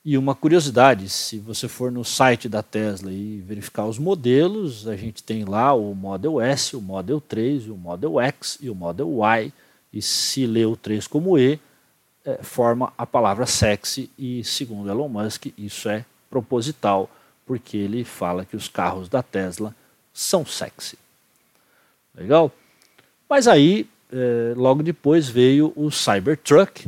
e 0.04 0.18
uma 0.18 0.34
curiosidade, 0.34 1.10
se 1.10 1.38
você 1.39 1.68
for 1.68 1.92
no 1.92 2.06
site 2.06 2.48
da 2.48 2.63
Tesla 2.63 3.12
e 3.12 3.42
verificar 3.42 3.86
os 3.86 4.00
modelos, 4.00 4.88
a 4.88 4.96
gente 4.96 5.22
tem 5.22 5.44
lá 5.44 5.74
o 5.74 5.94
Model 5.94 6.39
S, 6.39 6.76
o 6.76 6.82
Model 6.82 7.20
3, 7.20 7.68
o 7.68 7.76
Model 7.76 8.20
X 8.22 8.58
e 8.62 8.70
o 8.70 8.76
Model 8.76 9.20
Y. 9.24 9.52
E 9.92 10.02
se 10.02 10.46
lê 10.46 10.65
o 10.65 10.78
3 10.78 11.06
como 11.06 11.38
E, 11.38 11.60
é, 12.24 12.42
forma 12.42 12.94
a 12.98 13.06
palavra 13.06 13.46
sexy. 13.46 14.10
E 14.18 14.42
segundo 14.44 14.89
Elon 14.89 15.10
Musk 15.10 15.48
isso 15.58 15.89
é 15.89 16.06
proposital, 16.30 17.10
porque 17.50 17.78
ele 17.78 18.04
fala 18.04 18.46
que 18.46 18.56
os 18.56 18.68
carros 18.68 19.10
da 19.10 19.24
Tesla 19.24 19.76
são 20.14 20.46
sexy. 20.46 21.00
Legal? 22.14 22.52
Mas 23.28 23.48
aí, 23.48 23.90
é, 24.14 24.54
logo 24.56 24.84
depois 24.84 25.28
veio 25.28 25.74
o 25.76 25.90
Cybertruck, 25.90 26.88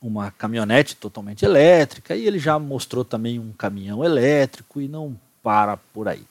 uma 0.00 0.30
caminhonete 0.30 0.94
totalmente 0.94 1.44
elétrica 1.44 2.14
e 2.14 2.24
ele 2.24 2.38
já 2.38 2.56
mostrou 2.56 3.04
também 3.04 3.40
um 3.40 3.50
caminhão 3.50 4.04
elétrico 4.04 4.80
e 4.80 4.86
não 4.86 5.18
para 5.42 5.76
por 5.76 6.06
aí. 6.06 6.22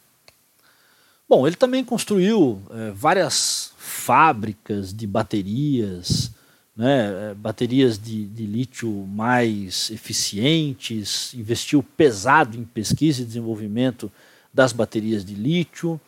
Bom, 1.28 1.46
ele 1.46 1.58
também 1.58 1.84
construiu 1.84 2.62
é, 2.72 2.92
várias 2.92 3.74
fábricas 3.78 4.94
de 4.94 5.06
baterias, 5.06 6.32
né, 6.78 7.34
baterias 7.36 7.98
de, 7.98 8.26
de, 8.28 8.46
lítio 8.46 8.92
mais 9.08 9.90
eficientes, 9.90 11.34
investiu 11.34 11.82
pesado 11.82 12.56
em 12.56 12.64
pesquisa 12.64 13.24
e 13.24 13.26
desenvolvimento 13.26 14.12
das 14.54 14.72
baterias 14.72 15.26
de 15.26 15.34
lítio, 15.34 16.00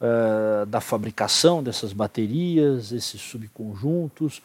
é, 0.00 0.64
da 0.66 0.80
fabricação 0.80 1.60
dessas 1.60 1.92
baterias, 1.92 2.92
esses 2.92 3.20
subconjuntos, 3.20 4.40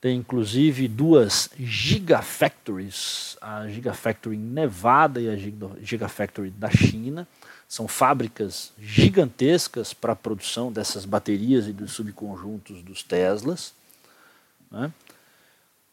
tem 0.00 0.18
inclusive 0.18 0.86
duas 0.86 1.50
Gigafactories, 1.58 3.36
a 3.40 3.66
Gigafactory 3.66 4.36
Nevada 4.36 5.20
e 5.20 5.28
a 5.28 5.36
Gigafactory 5.82 6.50
da 6.50 6.70
China. 6.70 7.26
São 7.68 7.88
fábricas 7.88 8.72
gigantescas 8.78 9.92
para 9.92 10.12
a 10.12 10.16
produção 10.16 10.70
dessas 10.70 11.04
baterias 11.04 11.66
e 11.66 11.72
dos 11.72 11.90
subconjuntos 11.90 12.80
dos 12.82 13.02
Teslas. 13.02 13.74
Né? 14.70 14.92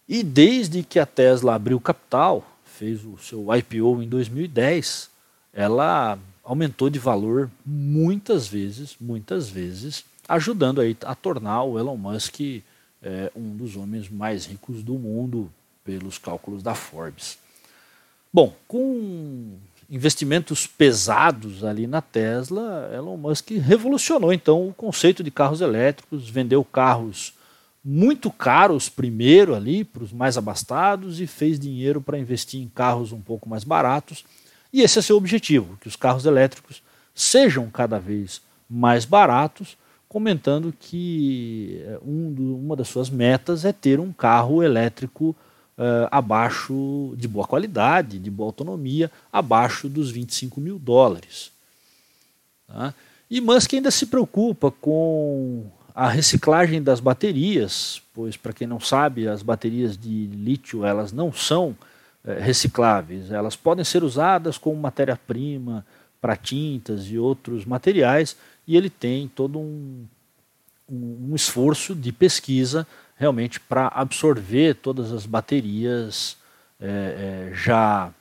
E 0.07 0.23
desde 0.23 0.83
que 0.83 0.99
a 0.99 1.05
Tesla 1.05 1.55
abriu 1.55 1.79
capital, 1.79 2.45
fez 2.65 3.03
o 3.05 3.17
seu 3.17 3.47
IPO 3.55 4.03
em 4.03 4.07
2010, 4.07 5.09
ela 5.53 6.17
aumentou 6.43 6.89
de 6.89 6.99
valor 6.99 7.49
muitas 7.65 8.47
vezes, 8.47 8.95
muitas 8.99 9.49
vezes, 9.49 10.03
ajudando 10.27 10.81
aí 10.81 10.97
a 11.05 11.15
tornar 11.15 11.63
o 11.63 11.79
Elon 11.79 11.97
Musk 11.97 12.39
é 13.03 13.29
um 13.35 13.55
dos 13.55 13.75
homens 13.75 14.09
mais 14.09 14.45
ricos 14.45 14.81
do 14.81 14.93
mundo, 14.93 15.51
pelos 15.83 16.17
cálculos 16.17 16.63
da 16.63 16.73
Forbes. 16.73 17.37
Bom, 18.31 18.55
com 18.67 19.57
investimentos 19.89 20.65
pesados 20.65 21.63
ali 21.63 21.85
na 21.85 22.01
Tesla, 22.01 22.89
Elon 22.95 23.17
Musk 23.17 23.51
revolucionou 23.51 24.31
então 24.31 24.69
o 24.69 24.73
conceito 24.73 25.21
de 25.21 25.29
carros 25.29 25.59
elétricos, 25.59 26.29
vendeu 26.29 26.63
carros 26.63 27.33
muito 27.83 28.31
caros 28.31 28.87
primeiro 28.87 29.53
ali 29.53 29.83
para 29.83 30.03
os 30.03 30.13
mais 30.13 30.37
abastados 30.37 31.19
e 31.19 31.27
fez 31.27 31.59
dinheiro 31.59 32.01
para 32.01 32.17
investir 32.17 32.61
em 32.61 32.69
carros 32.69 33.11
um 33.11 33.19
pouco 33.19 33.49
mais 33.49 33.63
baratos. 33.63 34.23
E 34.71 34.81
esse 34.81 34.99
é 34.99 35.01
seu 35.01 35.17
objetivo, 35.17 35.77
que 35.81 35.87
os 35.87 35.95
carros 35.95 36.25
elétricos 36.25 36.81
sejam 37.13 37.69
cada 37.69 37.99
vez 37.99 38.41
mais 38.69 39.05
baratos 39.05 39.77
comentando 40.13 40.71
que 40.79 41.81
eh, 41.83 41.99
um 42.05 42.31
do, 42.31 42.55
uma 42.55 42.75
das 42.75 42.87
suas 42.87 43.09
metas 43.09 43.65
é 43.65 43.73
ter 43.73 43.99
um 43.99 44.13
carro 44.13 44.61
elétrico 44.61 45.35
uh, 45.75 46.07
abaixo 46.11 47.15
de 47.17 47.27
boa 47.27 47.47
qualidade, 47.47 48.19
de 48.19 48.29
boa 48.29 48.49
autonomia, 48.49 49.09
abaixo 49.31 49.89
dos 49.89 50.11
25 50.11 50.61
mil 50.61 50.77
dólares. 50.77 51.51
Tá? 52.67 52.93
E 53.27 53.41
Musk 53.41 53.73
ainda 53.73 53.89
se 53.89 54.05
preocupa 54.05 54.69
com 54.69 55.65
a 55.95 56.09
reciclagem 56.09 56.81
das 56.81 56.99
baterias, 56.99 58.01
pois 58.13 58.35
para 58.35 58.53
quem 58.53 58.65
não 58.65 58.79
sabe, 58.79 59.27
as 59.27 59.43
baterias 59.43 59.97
de 59.97 60.27
lítio 60.27 60.85
elas 60.85 61.11
não 61.11 61.31
são 61.31 61.75
é, 62.25 62.39
recicláveis, 62.39 63.31
elas 63.31 63.55
podem 63.55 63.85
ser 63.85 64.03
usadas 64.03 64.57
como 64.57 64.75
matéria-prima 64.79 65.85
para 66.19 66.35
tintas 66.35 67.05
e 67.07 67.17
outros 67.17 67.65
materiais, 67.65 68.35
e 68.65 68.75
ele 68.75 68.89
tem 68.89 69.27
todo 69.27 69.59
um, 69.59 70.05
um, 70.89 71.29
um 71.31 71.35
esforço 71.35 71.93
de 71.93 72.11
pesquisa 72.11 72.87
realmente 73.15 73.59
para 73.59 73.87
absorver 73.87 74.75
todas 74.75 75.11
as 75.11 75.25
baterias 75.25 76.37
é, 76.79 77.49
é, 77.51 77.55
já 77.55 78.11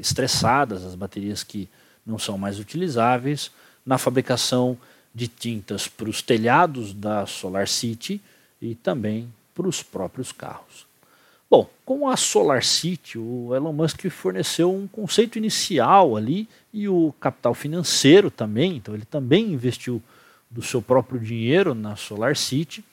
estressadas, 0.00 0.82
as 0.82 0.94
baterias 0.94 1.42
que 1.42 1.68
não 2.06 2.18
são 2.18 2.38
mais 2.38 2.58
utilizáveis, 2.58 3.50
na 3.84 3.98
fabricação 3.98 4.78
de 5.14 5.28
tintas 5.28 5.88
para 5.88 6.08
os 6.08 6.22
telhados 6.22 6.92
da 6.92 7.26
Solar 7.26 7.68
City 7.68 8.20
e 8.60 8.74
também 8.74 9.32
para 9.54 9.68
os 9.68 9.82
próprios 9.82 10.32
carros. 10.32 10.86
Bom, 11.50 11.68
com 11.84 12.08
a 12.08 12.16
Solar 12.16 12.62
City, 12.62 13.18
o 13.18 13.54
Elon 13.54 13.72
Musk 13.72 14.06
forneceu 14.10 14.72
um 14.72 14.86
conceito 14.86 15.38
inicial 15.38 16.16
ali 16.16 16.46
e 16.72 16.88
o 16.88 17.14
capital 17.18 17.54
financeiro 17.54 18.30
também, 18.30 18.76
então 18.76 18.94
ele 18.94 19.06
também 19.06 19.52
investiu 19.52 20.02
do 20.50 20.60
seu 20.62 20.82
próprio 20.82 21.18
dinheiro 21.18 21.74
na 21.74 21.96
Solar 21.96 22.36
City, 22.36 22.84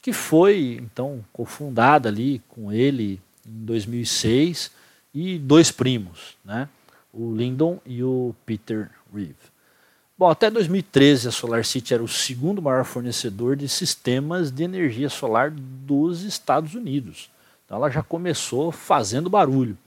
que 0.00 0.12
foi 0.12 0.78
então 0.80 1.22
cofundada 1.32 2.08
ali 2.08 2.40
com 2.48 2.72
ele 2.72 3.20
em 3.46 3.64
2006 3.64 4.70
e 5.14 5.38
dois 5.38 5.70
primos, 5.70 6.36
né? 6.44 6.68
o 7.12 7.34
Lyndon 7.34 7.80
e 7.84 8.02
o 8.02 8.34
Peter 8.46 8.90
Reeve. 9.12 9.34
Bom, 10.18 10.28
até 10.28 10.50
2013 10.50 11.28
a 11.28 11.30
Solar 11.30 11.64
City 11.64 11.94
era 11.94 12.02
o 12.02 12.08
segundo 12.08 12.60
maior 12.60 12.84
fornecedor 12.84 13.54
de 13.54 13.68
sistemas 13.68 14.50
de 14.50 14.64
energia 14.64 15.08
solar 15.08 15.52
dos 15.52 16.22
Estados 16.22 16.74
Unidos 16.74 17.30
Então 17.64 17.76
ela 17.76 17.88
já 17.88 18.02
começou 18.02 18.72
fazendo 18.72 19.30
barulho. 19.30 19.78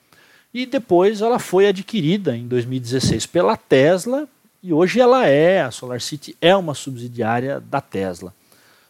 E 0.53 0.65
depois 0.65 1.19
ela 1.19 1.37
foi 1.37 1.67
adquirida 1.67 2.35
em 2.35 2.47
2016 2.47 3.25
pela 3.25 3.57
Tesla 3.57 4.25
e 4.63 4.71
hoje 4.71 5.01
ela 5.01 5.27
é, 5.27 5.63
a 5.63 5.71
SolarCity 5.71 6.37
é 6.39 6.55
uma 6.55 6.75
subsidiária 6.75 7.59
da 7.59 7.81
Tesla. 7.81 8.33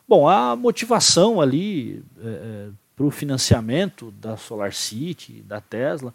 Bom, 0.07 0.27
a 0.27 0.55
motivação 0.55 1.41
ali 1.41 2.03
é, 2.23 2.27
é 2.27 2.67
para 2.95 3.05
o 3.05 3.09
financiamento 3.09 4.11
da 4.11 4.37
SolarCity, 4.37 5.41
da 5.41 5.59
Tesla, 5.59 6.13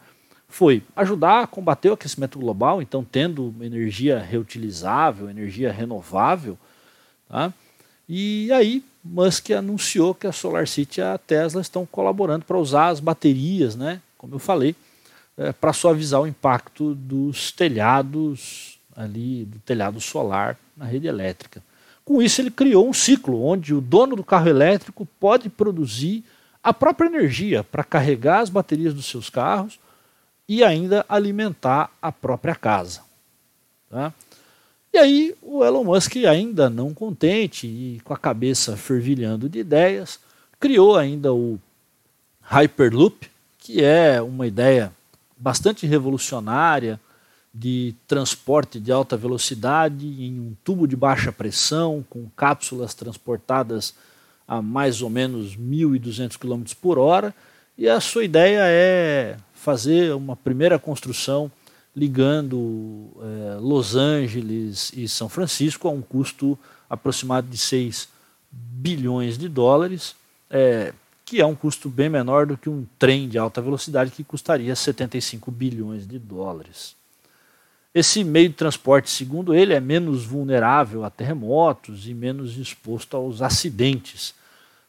foi 0.48 0.82
ajudar 0.94 1.42
a 1.42 1.46
combater 1.46 1.90
o 1.90 1.94
aquecimento 1.94 2.38
global, 2.38 2.80
então 2.80 3.04
tendo 3.04 3.54
energia 3.60 4.18
reutilizável, 4.18 5.28
energia 5.28 5.72
renovável. 5.72 6.58
Tá? 7.28 7.52
E 8.08 8.50
aí 8.52 8.84
Musk 9.04 9.50
anunciou 9.50 10.14
que 10.14 10.26
a 10.26 10.32
SolarCity 10.32 11.00
e 11.00 11.02
a 11.02 11.18
Tesla 11.18 11.60
estão 11.60 11.86
colaborando 11.86 12.44
para 12.44 12.58
usar 12.58 12.88
as 12.88 13.00
baterias, 13.00 13.76
né, 13.76 14.00
como 14.16 14.34
eu 14.34 14.38
falei, 14.38 14.74
é, 15.36 15.52
para 15.52 15.72
suavizar 15.72 16.20
o 16.20 16.26
impacto 16.26 16.94
dos 16.94 17.52
telhados 17.52 18.78
ali, 18.96 19.44
do 19.44 19.58
telhado 19.58 20.00
solar 20.00 20.56
na 20.76 20.86
rede 20.86 21.06
elétrica. 21.06 21.62
Com 22.04 22.22
isso 22.22 22.40
ele 22.40 22.50
criou 22.50 22.88
um 22.88 22.92
ciclo 22.92 23.44
onde 23.44 23.74
o 23.74 23.80
dono 23.80 24.16
do 24.16 24.24
carro 24.24 24.48
elétrico 24.48 25.06
pode 25.18 25.48
produzir 25.48 26.24
a 26.62 26.72
própria 26.72 27.08
energia 27.08 27.62
para 27.64 27.84
carregar 27.84 28.40
as 28.40 28.48
baterias 28.48 28.94
dos 28.94 29.06
seus 29.06 29.28
carros 29.28 29.78
e 30.48 30.62
ainda 30.62 31.04
alimentar 31.08 31.90
a 32.00 32.12
própria 32.12 32.54
casa. 32.54 33.00
Tá? 33.90 34.12
E 34.92 34.98
aí 34.98 35.34
o 35.42 35.64
Elon 35.64 35.84
Musk, 35.84 36.16
ainda 36.16 36.70
não 36.70 36.94
contente 36.94 37.66
e 37.66 38.00
com 38.04 38.14
a 38.14 38.18
cabeça 38.18 38.76
fervilhando 38.76 39.48
de 39.48 39.58
ideias, 39.58 40.18
criou 40.58 40.96
ainda 40.96 41.34
o 41.34 41.58
Hyperloop, 42.40 43.28
que 43.58 43.82
é 43.82 44.22
uma 44.22 44.46
ideia 44.46 44.92
bastante 45.36 45.86
revolucionária 45.86 46.98
de 47.52 47.94
transporte 48.06 48.78
de 48.78 48.92
alta 48.92 49.16
velocidade 49.16 50.06
em 50.06 50.38
um 50.38 50.54
tubo 50.62 50.86
de 50.86 50.94
baixa 50.94 51.32
pressão, 51.32 52.04
com 52.08 52.28
cápsulas 52.36 52.94
transportadas 52.94 53.94
a 54.46 54.62
mais 54.62 55.02
ou 55.02 55.10
menos 55.10 55.56
1.200 55.56 56.36
km 56.38 56.62
por 56.80 56.98
hora. 56.98 57.34
E 57.76 57.88
a 57.88 58.00
sua 58.00 58.24
ideia 58.24 58.60
é 58.62 59.36
fazer 59.66 60.14
uma 60.14 60.36
primeira 60.36 60.78
construção 60.78 61.50
ligando 61.94 63.10
é, 63.20 63.58
Los 63.58 63.96
Angeles 63.96 64.92
e 64.94 65.08
São 65.08 65.28
Francisco 65.28 65.88
a 65.88 65.90
um 65.90 66.00
custo 66.00 66.56
aproximado 66.88 67.48
de 67.48 67.58
6 67.58 68.08
bilhões 68.48 69.36
de 69.36 69.48
dólares, 69.48 70.14
é, 70.48 70.94
que 71.24 71.40
é 71.40 71.46
um 71.46 71.56
custo 71.56 71.88
bem 71.88 72.08
menor 72.08 72.46
do 72.46 72.56
que 72.56 72.68
um 72.68 72.86
trem 72.96 73.28
de 73.28 73.38
alta 73.38 73.60
velocidade 73.60 74.12
que 74.12 74.22
custaria 74.22 74.76
75 74.76 75.50
bilhões 75.50 76.06
de 76.06 76.16
dólares. 76.16 76.94
Esse 77.92 78.22
meio 78.22 78.50
de 78.50 78.54
transporte, 78.54 79.10
segundo 79.10 79.52
ele, 79.52 79.74
é 79.74 79.80
menos 79.80 80.24
vulnerável 80.24 81.04
a 81.04 81.10
terremotos 81.10 82.06
e 82.06 82.14
menos 82.14 82.56
exposto 82.56 83.16
aos 83.16 83.42
acidentes. 83.42 84.32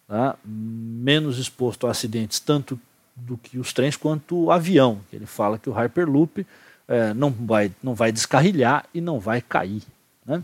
Tá? 0.08 0.36
Menos 0.46 1.40
exposto 1.40 1.88
a 1.88 1.92
acidentes 1.92 2.40
tanto 2.40 2.80
do 3.18 3.38
que 3.38 3.58
os 3.58 3.74
trens 3.74 3.98
quanto 3.98 4.38
o 4.46 4.52
avião. 4.52 5.02
Ele 5.12 5.26
fala 5.26 5.58
que 5.58 5.70
o 5.70 5.74
Hyperloop 5.74 6.46
é, 6.88 7.14
não, 7.14 7.32
vai, 7.32 7.72
não 7.82 7.96
vai 7.96 8.12
descarrilhar 8.12 8.86
e 8.94 9.02
não 9.02 9.20
vai 9.20 9.42
cair. 9.42 9.82
Né? 10.26 10.44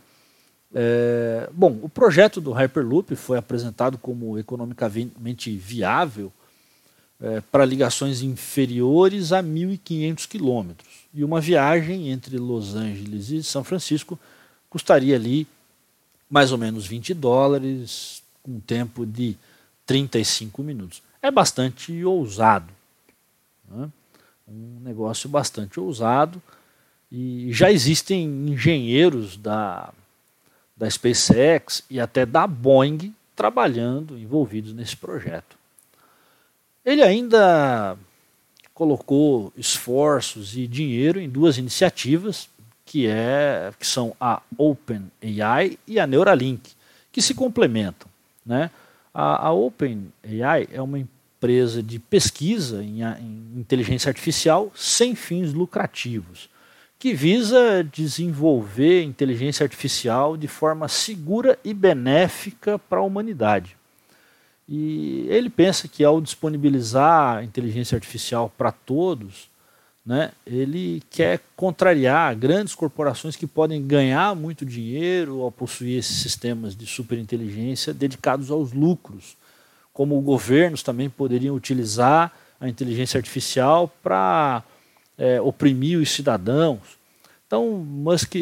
É, 0.73 1.49
bom, 1.53 1.77
o 1.81 1.87
projeto 1.87 2.41
do 2.41 2.51
Hyperloop 2.51 3.15
foi 3.15 3.37
apresentado 3.37 3.97
como 3.97 4.39
economicamente 4.39 5.55
viável 5.55 6.33
é, 7.21 7.41
para 7.41 7.63
ligações 7.63 8.23
inferiores 8.23 9.31
a 9.31 9.43
1.500 9.43 10.27
quilômetros. 10.27 10.89
E 11.13 11.23
uma 11.23 11.39
viagem 11.39 12.09
entre 12.09 12.37
Los 12.37 12.75
Angeles 12.75 13.29
e 13.29 13.43
São 13.43 13.63
Francisco 13.63 14.19
custaria 14.67 15.15
ali 15.15 15.47
mais 16.27 16.51
ou 16.51 16.57
menos 16.57 16.87
20 16.87 17.13
dólares, 17.13 18.23
com 18.41 18.53
um 18.53 18.59
tempo 18.59 19.05
de 19.05 19.37
35 19.85 20.63
minutos 20.63 21.03
é 21.23 21.31
bastante 21.31 22.03
ousado. 22.03 22.71
Né? 23.69 23.89
Um 24.47 24.81
negócio 24.81 25.29
bastante 25.29 25.79
ousado. 25.79 26.41
E 27.09 27.51
já 27.53 27.71
existem 27.71 28.25
engenheiros 28.49 29.37
da, 29.37 29.93
da 30.75 30.89
SpaceX 30.89 31.83
e 31.89 31.99
até 31.99 32.25
da 32.25 32.45
Boeing 32.45 33.15
trabalhando, 33.35 34.17
envolvidos 34.17 34.73
nesse 34.73 34.97
projeto. 34.97 35.57
Ele 36.83 37.01
ainda 37.01 37.97
colocou 38.73 39.53
esforços 39.55 40.57
e 40.57 40.67
dinheiro 40.67 41.19
em 41.19 41.29
duas 41.29 41.57
iniciativas, 41.57 42.49
que, 42.85 43.07
é, 43.07 43.71
que 43.79 43.87
são 43.87 44.15
a 44.19 44.41
OpenAI 44.57 45.79
e 45.87 45.99
a 45.99 46.05
Neuralink, 46.05 46.73
que 47.11 47.21
se 47.21 47.33
complementam. 47.33 48.07
Né? 48.45 48.69
A, 49.13 49.47
a 49.47 49.51
OpenAI 49.53 50.67
é 50.71 50.81
uma 50.81 50.99
empresa 50.99 51.12
de 51.83 51.99
pesquisa 51.99 52.83
em, 52.83 53.01
em 53.01 53.59
inteligência 53.59 54.09
artificial 54.09 54.71
sem 54.75 55.15
fins 55.15 55.53
lucrativos, 55.53 56.49
que 56.97 57.13
visa 57.13 57.83
desenvolver 57.83 59.03
inteligência 59.03 59.63
artificial 59.63 60.37
de 60.37 60.47
forma 60.47 60.87
segura 60.87 61.59
e 61.63 61.73
benéfica 61.73 62.79
para 62.79 62.99
a 62.99 63.03
humanidade. 63.03 63.75
E 64.67 65.25
ele 65.29 65.49
pensa 65.49 65.87
que 65.87 66.03
ao 66.03 66.21
disponibilizar 66.21 67.43
inteligência 67.43 67.95
artificial 67.95 68.51
para 68.57 68.71
todos, 68.71 69.49
né, 70.05 70.31
ele 70.47 71.03
quer 71.09 71.41
contrariar 71.55 72.35
grandes 72.35 72.73
corporações 72.73 73.35
que 73.35 73.47
podem 73.47 73.85
ganhar 73.85 74.33
muito 74.33 74.65
dinheiro 74.65 75.41
ao 75.41 75.51
possuir 75.51 75.99
esses 75.99 76.17
sistemas 76.17 76.75
de 76.75 76.85
superinteligência 76.85 77.93
dedicados 77.93 78.49
aos 78.49 78.71
lucros 78.71 79.35
como 79.93 80.19
governos 80.21 80.81
também 80.81 81.09
poderiam 81.09 81.55
utilizar 81.55 82.31
a 82.59 82.67
inteligência 82.67 83.17
artificial 83.17 83.91
para 84.01 84.63
é, 85.17 85.39
oprimir 85.39 85.99
os 85.99 86.09
cidadãos. 86.09 86.79
Então, 87.45 87.69
Musk 87.69 88.35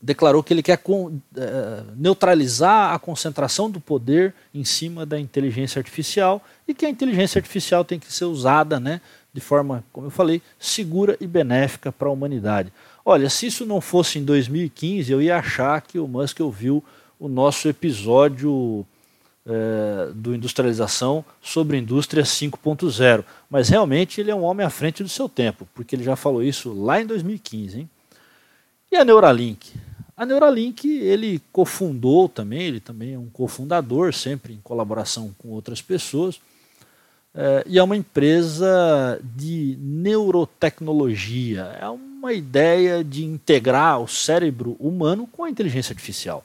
declarou 0.00 0.42
que 0.42 0.52
ele 0.52 0.62
quer 0.62 0.76
com, 0.76 1.18
é, 1.36 1.82
neutralizar 1.96 2.94
a 2.94 2.98
concentração 2.98 3.70
do 3.70 3.80
poder 3.80 4.34
em 4.54 4.64
cima 4.64 5.04
da 5.04 5.18
inteligência 5.18 5.80
artificial 5.80 6.42
e 6.68 6.74
que 6.74 6.86
a 6.86 6.90
inteligência 6.90 7.38
artificial 7.38 7.84
tem 7.84 7.98
que 7.98 8.12
ser 8.12 8.26
usada 8.26 8.78
né, 8.78 9.00
de 9.32 9.40
forma, 9.40 9.82
como 9.92 10.06
eu 10.06 10.10
falei, 10.10 10.40
segura 10.60 11.16
e 11.20 11.26
benéfica 11.26 11.90
para 11.90 12.08
a 12.08 12.12
humanidade. 12.12 12.72
Olha, 13.04 13.28
se 13.30 13.46
isso 13.46 13.66
não 13.66 13.80
fosse 13.80 14.18
em 14.18 14.24
2015, 14.24 15.10
eu 15.10 15.22
ia 15.22 15.38
achar 15.38 15.80
que 15.80 15.98
o 15.98 16.06
Musk 16.06 16.40
ouviu 16.40 16.84
o 17.18 17.28
nosso 17.28 17.68
episódio 17.68 18.86
é, 19.46 20.10
do 20.12 20.34
Industrialização 20.34 21.24
sobre 21.40 21.78
Indústria 21.78 22.24
5.0. 22.24 23.24
Mas 23.48 23.68
realmente 23.68 24.20
ele 24.20 24.30
é 24.30 24.34
um 24.34 24.42
homem 24.42 24.66
à 24.66 24.70
frente 24.70 25.02
do 25.02 25.08
seu 25.08 25.28
tempo, 25.28 25.66
porque 25.74 25.94
ele 25.94 26.02
já 26.02 26.16
falou 26.16 26.42
isso 26.42 26.72
lá 26.72 27.00
em 27.00 27.06
2015. 27.06 27.80
Hein? 27.80 27.90
E 28.90 28.96
a 28.96 29.04
Neuralink? 29.04 29.72
A 30.16 30.24
Neuralink 30.24 30.88
ele 30.88 31.40
cofundou 31.52 32.28
também, 32.28 32.62
ele 32.62 32.80
também 32.80 33.14
é 33.14 33.18
um 33.18 33.28
cofundador, 33.28 34.12
sempre 34.12 34.54
em 34.54 34.60
colaboração 34.62 35.34
com 35.38 35.48
outras 35.48 35.82
pessoas, 35.82 36.40
é, 37.34 37.64
e 37.66 37.78
é 37.78 37.82
uma 37.82 37.96
empresa 37.96 39.20
de 39.22 39.76
neurotecnologia. 39.78 41.76
É 41.78 41.88
uma 41.88 42.32
ideia 42.32 43.04
de 43.04 43.24
integrar 43.24 44.00
o 44.00 44.08
cérebro 44.08 44.74
humano 44.80 45.28
com 45.30 45.44
a 45.44 45.50
inteligência 45.50 45.92
artificial. 45.92 46.42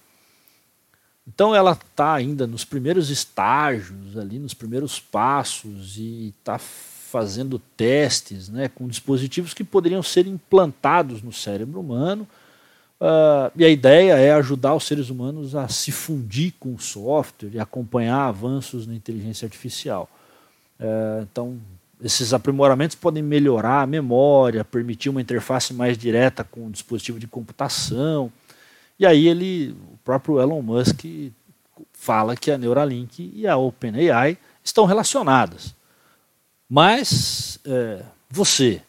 Então 1.28 1.54
ela 1.56 1.74
está 1.74 2.14
ainda 2.14 2.48
nos 2.48 2.66
primeiros 2.66 3.10
estágios, 3.10 4.18
ali 4.18 4.40
nos 4.40 4.54
primeiros 4.54 5.00
passos 5.00 5.98
e 5.98 6.34
está 6.38 6.58
fazendo 6.58 7.60
testes 7.76 8.50
né, 8.50 8.70
com 8.70 8.88
dispositivos 8.88 9.54
que 9.54 9.64
poderiam 9.64 10.02
ser 10.02 10.26
implantados 10.26 11.22
no 11.22 11.32
cérebro 11.32 11.80
humano. 11.80 12.28
Uh, 13.00 13.52
e 13.56 13.66
a 13.66 13.70
ideia 13.70 14.14
é 14.14 14.32
ajudar 14.34 14.76
os 14.76 14.86
seres 14.86 15.10
humanos 15.10 15.56
a 15.56 15.68
se 15.68 15.92
fundir 15.92 16.54
com 16.60 16.76
o 16.76 16.80
software 16.80 17.50
e 17.52 17.60
acompanhar 17.60 18.28
avanços 18.28 18.86
na 18.86 18.94
inteligência 18.94 19.46
artificial. 19.46 20.08
Uh, 20.80 21.24
então, 21.24 21.58
esses 22.04 22.34
aprimoramentos 22.34 22.96
podem 22.96 23.22
melhorar 23.22 23.82
a 23.82 23.88
memória, 23.88 24.64
permitir 24.64 25.10
uma 25.10 25.22
interface 25.22 25.74
mais 25.74 25.98
direta 25.98 26.44
com 26.44 26.68
o 26.68 26.72
dispositivo 26.72 27.20
de 27.20 27.28
computação. 27.28 28.32
E 29.02 29.06
aí 29.08 29.28
ele, 29.28 29.76
próprio 30.04 30.40
Elon 30.40 30.62
Musk 30.62 31.06
fala 31.92 32.36
que 32.36 32.52
a 32.52 32.58
Neuralink 32.58 33.32
e 33.34 33.48
a 33.48 33.58
OpenAI 33.58 34.38
estão 34.64 34.86
relacionadas. 34.86 35.74
Mas 36.70 37.58
é, 37.66 38.04
você, 38.30 38.80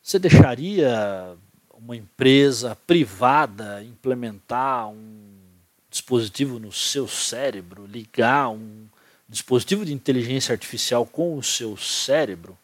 você 0.00 0.16
deixaria 0.20 1.34
uma 1.74 1.96
empresa 1.96 2.78
privada 2.86 3.82
implementar 3.82 4.88
um 4.88 5.32
dispositivo 5.90 6.60
no 6.60 6.70
seu 6.70 7.08
cérebro, 7.08 7.84
ligar 7.84 8.48
um 8.48 8.86
dispositivo 9.28 9.84
de 9.84 9.92
inteligência 9.92 10.52
artificial 10.52 11.04
com 11.04 11.36
o 11.36 11.42
seu 11.42 11.76
cérebro? 11.76 12.56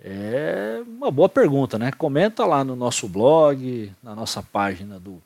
É 0.00 0.80
uma 0.86 1.10
boa 1.10 1.28
pergunta, 1.28 1.76
né? 1.76 1.90
Comenta 1.90 2.46
lá 2.46 2.62
no 2.62 2.76
nosso 2.76 3.08
blog, 3.08 3.92
na 4.00 4.14
nossa 4.14 4.40
página 4.40 5.00
do, 5.00 5.20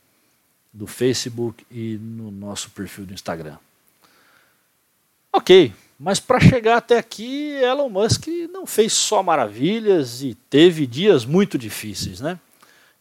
do 0.75 0.87
Facebook 0.87 1.65
e 1.71 1.97
no 1.97 2.31
nosso 2.33 2.71
perfil 2.71 3.07
do 3.07 3.15
Instagram. 3.15 3.57
Ok, 5.33 5.73
mas 5.99 6.19
para 6.19 6.41
chegar 6.41 6.77
até 6.77 6.99
aqui, 6.99 7.53
Elon 7.55 7.89
Musk 7.89 8.27
não 8.53 8.67
fez 8.67 8.93
só 8.93 9.23
maravilhas 9.23 10.23
e 10.23 10.35
teve 10.51 10.87
dias 10.87 11.25
muito 11.25 11.57
difíceis, 11.57 12.21
né? 12.21 12.39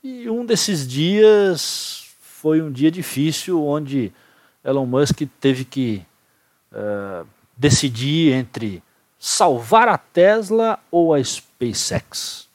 E 0.04 0.30
um 0.30 0.46
desses 0.46 0.88
dias 0.88 2.06
foi 2.22 2.62
um 2.62 2.72
dia 2.72 2.92
difícil 2.92 3.64
onde 3.66 4.12
Elon 4.64 4.86
Musk 4.86 5.22
teve 5.40 5.66
que 5.66 6.06
uh, 6.72 7.28
decidir 7.58 8.34
entre 8.34 8.84
salvar 9.18 9.88
a 9.88 9.98
Tesla 9.98 10.78
ou 10.92 11.14
a 11.14 11.24
SpaceX. 11.24 12.50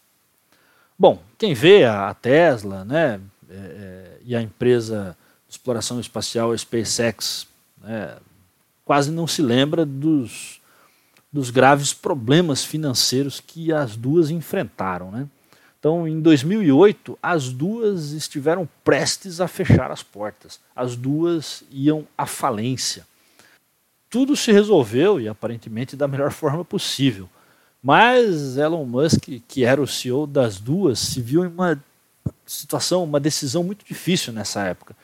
Bom, 0.99 1.23
quem 1.39 1.55
vê 1.55 1.85
a, 1.85 2.13
Tesla, 2.13 2.85
né, 2.85 3.21
é, 3.49 4.18
e 4.29 4.37
a 4.37 4.43
empresa 4.43 5.17
de 5.49 5.55
exploração 5.55 5.99
espacial 5.99 6.57
SpaceX, 6.57 7.47
né, 7.83 8.19
quase 8.85 9.11
não 9.11 9.27
se 9.27 9.41
lembra 9.41 9.87
dos, 9.87 10.61
dos 11.33 11.49
graves 11.49 11.95
problemas 11.95 12.63
financeiros 12.63 13.41
que 13.41 13.73
as 13.73 13.97
duas 13.97 14.29
enfrentaram, 14.29 15.11
né? 15.11 15.27
Então, 15.79 16.07
em 16.07 16.21
2008, 16.21 17.19
as 17.23 17.49
duas 17.51 18.11
estiveram 18.11 18.69
prestes 18.85 19.41
a 19.41 19.49
fechar 19.49 19.91
as 19.91 20.03
portas. 20.03 20.61
As 20.77 20.95
duas 20.95 21.63
iam 21.71 22.07
à 22.17 22.27
falência. 22.27 23.07
Tudo 24.11 24.37
se 24.37 24.53
resolveu 24.53 25.19
e 25.19 25.29
aparentemente 25.29 25.97
da 25.97 26.07
melhor 26.07 26.33
forma 26.33 26.65
possível. 26.65 27.31
Mas 27.83 28.59
Elon 28.59 28.85
Musk, 28.85 29.29
que 29.47 29.65
era 29.65 29.81
o 29.81 29.87
CEO 29.87 30.27
das 30.27 30.61
duas, 30.61 30.99
se 30.99 31.23
viu 31.23 31.45
em 31.45 31.49
uma 31.49 31.83
situação, 32.47 33.05
uma 33.05 33.21
decisão 33.21 33.63
muito 33.63 33.85
difícil 33.85 34.33
nessa 34.33 34.63
época. 34.63 34.97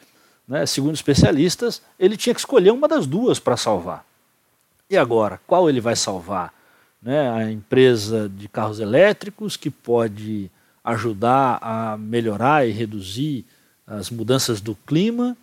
Né? 0.47 0.67
Segundo 0.67 0.95
especialistas, 0.95 1.83
ele 1.99 2.17
tinha 2.17 2.35
que 2.35 2.41
escolher 2.41 2.71
uma 2.71 2.87
das 2.89 3.07
duas 3.07 3.39
para 3.39 3.57
salvar. 3.57 4.05
E 4.89 4.97
agora, 4.97 5.41
qual 5.47 5.69
ele 5.69 5.81
vai 5.81 5.97
salvar? 5.97 6.53
Né? 7.03 7.31
A 7.31 7.51
empresa 7.51 8.29
de 8.29 8.49
carros 8.49 8.81
elétricos, 8.81 9.57
que 9.57 9.71
pode 9.71 10.51
ajudar 10.85 11.59
a 11.63 11.97
melhorar 11.97 12.67
e 12.67 12.71
reduzir 12.71 13.45
as 13.87 14.11
mudanças 14.11 14.61
do 14.61 14.75
clima, 14.75 15.37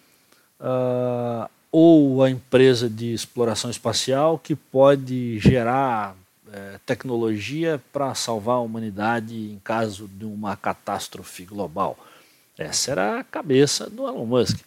uh, 0.59 1.49
ou 1.71 2.23
a 2.23 2.29
empresa 2.29 2.89
de 2.89 3.13
exploração 3.13 3.69
espacial, 3.69 4.37
que 4.37 4.55
pode 4.55 5.39
gerar 5.39 6.15
uh, 6.51 6.79
tecnologia 6.85 7.81
para 7.91 8.13
salvar 8.13 8.57
a 8.57 8.61
humanidade 8.61 9.35
em 9.35 9.59
caso 9.63 10.07
de 10.07 10.25
uma 10.25 10.55
catástrofe 10.55 11.45
global. 11.45 11.97
Essa 12.57 12.91
era 12.91 13.19
a 13.19 13.23
cabeça 13.23 13.89
do 13.89 14.07
Elon 14.07 14.25
Musk. 14.25 14.59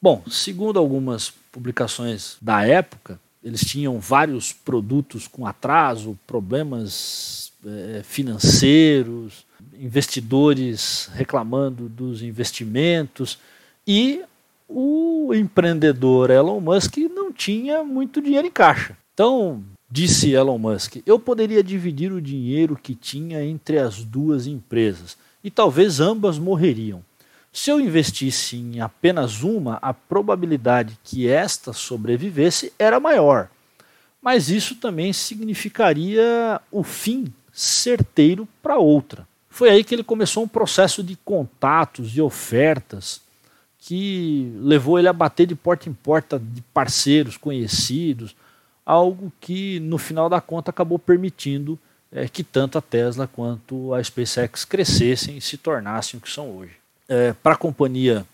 Bom, 0.00 0.22
segundo 0.30 0.78
algumas 0.78 1.30
publicações 1.50 2.36
da 2.40 2.64
época, 2.64 3.20
eles 3.42 3.60
tinham 3.60 3.98
vários 3.98 4.52
produtos 4.52 5.26
com 5.26 5.46
atraso, 5.46 6.18
problemas 6.26 7.52
é, 7.66 8.02
financeiros, 8.04 9.44
investidores 9.78 11.10
reclamando 11.12 11.88
dos 11.88 12.22
investimentos 12.22 13.38
e 13.86 14.22
o 14.68 15.32
empreendedor 15.34 16.30
Elon 16.30 16.60
Musk 16.60 16.98
não 16.98 17.32
tinha 17.32 17.82
muito 17.82 18.20
dinheiro 18.20 18.46
em 18.46 18.50
caixa. 18.50 18.96
Então, 19.14 19.64
disse 19.90 20.32
Elon 20.32 20.58
Musk, 20.58 20.96
eu 21.06 21.18
poderia 21.18 21.62
dividir 21.62 22.12
o 22.12 22.20
dinheiro 22.20 22.78
que 22.80 22.94
tinha 22.94 23.44
entre 23.44 23.78
as 23.78 24.04
duas 24.04 24.46
empresas 24.46 25.16
e 25.42 25.50
talvez 25.50 26.00
ambas 26.00 26.38
morreriam. 26.38 27.02
Se 27.52 27.70
eu 27.70 27.80
investisse 27.80 28.56
em 28.56 28.80
apenas 28.80 29.42
uma, 29.42 29.78
a 29.80 29.94
probabilidade 29.94 30.98
que 31.02 31.28
esta 31.28 31.72
sobrevivesse 31.72 32.72
era 32.78 33.00
maior. 33.00 33.48
Mas 34.20 34.50
isso 34.50 34.74
também 34.76 35.12
significaria 35.12 36.60
o 36.70 36.82
fim 36.82 37.32
certeiro 37.52 38.46
para 38.62 38.78
outra. 38.78 39.26
Foi 39.48 39.70
aí 39.70 39.82
que 39.82 39.94
ele 39.94 40.04
começou 40.04 40.44
um 40.44 40.48
processo 40.48 41.02
de 41.02 41.16
contatos 41.24 42.16
e 42.16 42.20
ofertas 42.20 43.20
que 43.80 44.52
levou 44.60 44.98
ele 44.98 45.08
a 45.08 45.12
bater 45.12 45.46
de 45.46 45.54
porta 45.54 45.88
em 45.88 45.92
porta 45.92 46.38
de 46.38 46.60
parceiros 46.74 47.36
conhecidos, 47.36 48.36
algo 48.88 49.30
que 49.38 49.78
no 49.80 49.98
final 49.98 50.30
da 50.30 50.40
conta 50.40 50.70
acabou 50.70 50.98
permitindo 50.98 51.78
é, 52.10 52.26
que 52.26 52.42
tanto 52.42 52.78
a 52.78 52.80
Tesla 52.80 53.26
quanto 53.26 53.92
a 53.92 54.02
SpaceX 54.02 54.64
crescessem 54.64 55.36
e 55.36 55.42
se 55.42 55.58
tornassem 55.58 56.16
o 56.16 56.22
que 56.22 56.30
são 56.30 56.56
hoje. 56.56 56.72
É, 57.06 57.34
para 57.34 57.52
a 57.52 57.58
companhia 57.58 58.24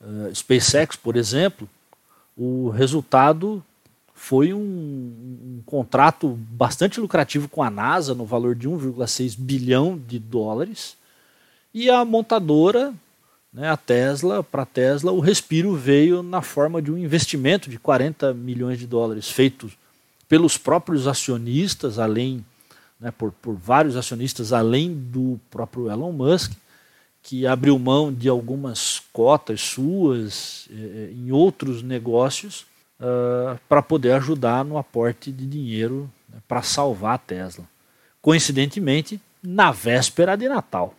é, 0.00 0.34
SpaceX, 0.34 0.96
por 0.96 1.14
exemplo, 1.14 1.68
o 2.34 2.70
resultado 2.70 3.62
foi 4.14 4.54
um, 4.54 4.58
um, 4.58 5.62
contrato 5.66 6.38
bastante 6.52 6.98
lucrativo 6.98 7.46
com 7.46 7.62
a 7.62 7.68
NASA, 7.68 8.14
no 8.14 8.24
valor 8.24 8.54
de 8.54 8.66
1,6 8.66 9.36
bilhão 9.38 9.98
de 9.98 10.18
dólares, 10.18 10.96
e 11.74 11.90
a 11.90 12.02
montadora, 12.02 12.94
né, 13.52 13.68
a 13.68 13.76
Tesla, 13.76 14.42
para 14.42 14.62
a 14.62 14.66
Tesla, 14.66 15.12
o 15.12 15.20
respiro 15.20 15.76
veio 15.76 16.22
na 16.22 16.40
forma 16.40 16.80
de 16.80 16.90
um 16.90 16.96
investimento 16.96 17.68
de 17.68 17.78
40 17.78 18.32
milhões 18.32 18.78
de 18.78 18.86
dólares, 18.86 19.30
feito 19.30 19.70
pelos 20.28 20.58
próprios 20.58 21.06
acionistas, 21.06 21.98
além, 21.98 22.44
né, 23.00 23.10
por, 23.10 23.32
por 23.32 23.54
vários 23.54 23.96
acionistas, 23.96 24.52
além 24.52 24.92
do 24.92 25.40
próprio 25.50 25.90
Elon 25.90 26.12
Musk, 26.12 26.52
que 27.22 27.46
abriu 27.46 27.78
mão 27.78 28.12
de 28.12 28.28
algumas 28.28 29.02
cotas 29.12 29.60
suas 29.60 30.68
eh, 30.70 31.10
em 31.12 31.30
outros 31.30 31.82
negócios 31.82 32.64
uh, 33.00 33.58
para 33.68 33.82
poder 33.82 34.12
ajudar 34.12 34.64
no 34.64 34.78
aporte 34.78 35.30
de 35.30 35.46
dinheiro 35.46 36.10
né, 36.28 36.38
para 36.46 36.62
salvar 36.62 37.16
a 37.16 37.18
Tesla. 37.18 37.64
Coincidentemente, 38.22 39.20
na 39.42 39.70
véspera 39.70 40.36
de 40.36 40.48
Natal. 40.48 40.94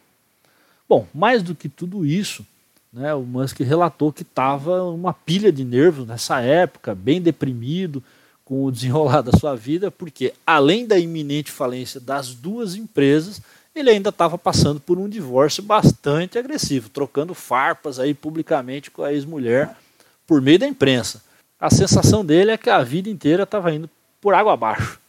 Bom, 0.87 1.07
mais 1.13 1.41
do 1.41 1.55
que 1.55 1.69
tudo 1.69 2.05
isso, 2.05 2.45
né, 2.91 3.13
o 3.13 3.21
Musk 3.21 3.59
relatou 3.61 4.11
que 4.11 4.23
estava 4.23 4.83
uma 4.83 5.13
pilha 5.13 5.51
de 5.51 5.63
nervos 5.63 6.07
nessa 6.07 6.41
época, 6.41 6.93
bem 6.93 7.21
deprimido 7.21 8.03
com 8.49 8.65
o 8.65 8.71
desenrolar 8.71 9.21
da 9.21 9.31
sua 9.31 9.55
vida, 9.55 9.91
porque 9.91 10.33
além 10.43 10.87
da 10.87 10.97
iminente 10.97 11.51
falência 11.51 11.99
das 11.99 12.33
duas 12.33 12.73
empresas, 12.73 13.39
ele 13.75 13.91
ainda 13.91 14.09
estava 14.09 14.39
passando 14.39 14.79
por 14.79 14.97
um 14.97 15.07
divórcio 15.07 15.61
bastante 15.61 16.39
agressivo, 16.39 16.89
trocando 16.89 17.35
farpas 17.35 17.99
aí 17.99 18.11
publicamente 18.11 18.89
com 18.89 19.03
a 19.03 19.13
ex-mulher 19.13 19.77
por 20.25 20.41
meio 20.41 20.57
da 20.57 20.65
imprensa. 20.65 21.21
A 21.59 21.69
sensação 21.69 22.25
dele 22.25 22.49
é 22.49 22.57
que 22.57 22.71
a 22.71 22.81
vida 22.81 23.07
inteira 23.07 23.43
estava 23.43 23.71
indo 23.71 23.87
por 24.19 24.33
água 24.33 24.53
abaixo. 24.53 24.99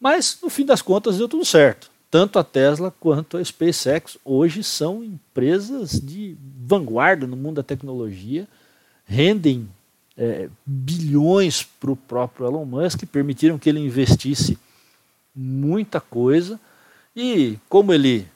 Mas, 0.00 0.36
no 0.42 0.50
fim 0.50 0.66
das 0.66 0.82
contas, 0.82 1.18
deu 1.18 1.28
tudo 1.28 1.44
certo. 1.44 1.88
Tanto 2.10 2.36
a 2.36 2.42
Tesla 2.42 2.92
quanto 2.98 3.36
a 3.36 3.44
SpaceX 3.44 4.18
hoje 4.24 4.64
são 4.64 5.04
empresas 5.04 6.00
de 6.00 6.36
vanguarda 6.66 7.28
no 7.28 7.36
mundo 7.36 7.56
da 7.56 7.62
tecnologia, 7.62 8.48
rendem 9.04 9.68
é, 10.16 10.48
bilhões 10.64 11.62
para 11.62 11.90
o 11.90 11.96
próprio 11.96 12.46
Elon 12.46 12.64
Musk, 12.64 13.04
permitiram 13.06 13.58
que 13.58 13.68
ele 13.68 13.80
investisse 13.80 14.58
muita 15.34 16.00
coisa 16.00 16.60
e 17.16 17.58
como 17.68 17.92
ele 17.92 18.28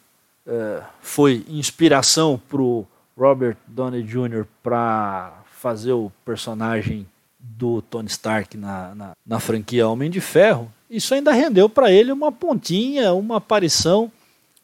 é, 0.47 0.83
foi 1.01 1.45
inspiração 1.49 2.41
para 2.49 2.63
o 2.63 2.87
Robert 3.17 3.57
Downey 3.67 4.03
Jr. 4.03 4.47
para 4.63 5.43
fazer 5.51 5.93
o 5.93 6.13
personagem 6.25 7.07
do 7.39 7.81
Tony 7.83 8.09
Stark 8.09 8.57
na, 8.57 8.95
na, 8.95 9.13
na 9.27 9.41
franquia 9.41 9.89
Homem 9.89 10.11
de 10.11 10.21
Ferro, 10.21 10.71
isso 10.91 11.15
ainda 11.15 11.33
rendeu 11.33 11.69
para 11.69 11.91
ele 11.91 12.13
uma 12.13 12.31
pontinha, 12.31 13.13
uma 13.13 13.37
aparição 13.37 14.11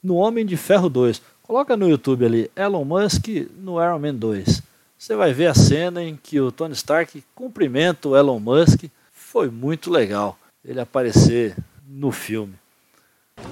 no 0.03 0.17
Homem 0.17 0.45
de 0.45 0.57
Ferro 0.57 0.89
2. 0.89 1.23
Coloca 1.43 1.77
no 1.77 1.89
YouTube 1.89 2.25
ali, 2.25 2.51
Elon 2.55 2.85
Musk 2.85 3.29
no 3.59 3.83
Iron 3.83 3.99
Man 3.99 4.15
2. 4.15 4.63
Você 5.03 5.17
vai 5.17 5.33
ver 5.33 5.49
a 5.49 5.55
cena 5.55 6.01
em 6.01 6.15
que 6.15 6.41
o 6.41 6.53
Tony 6.53 6.75
Stark 6.75 7.25
cumprimenta 7.35 8.09
o 8.09 8.17
Elon 8.17 8.39
Musk. 8.39 8.85
Foi 9.13 9.51
muito 9.51 9.91
legal 9.91 10.39
ele 10.65 10.79
aparecer 10.79 11.57
no 11.89 12.13
filme. 12.13 12.55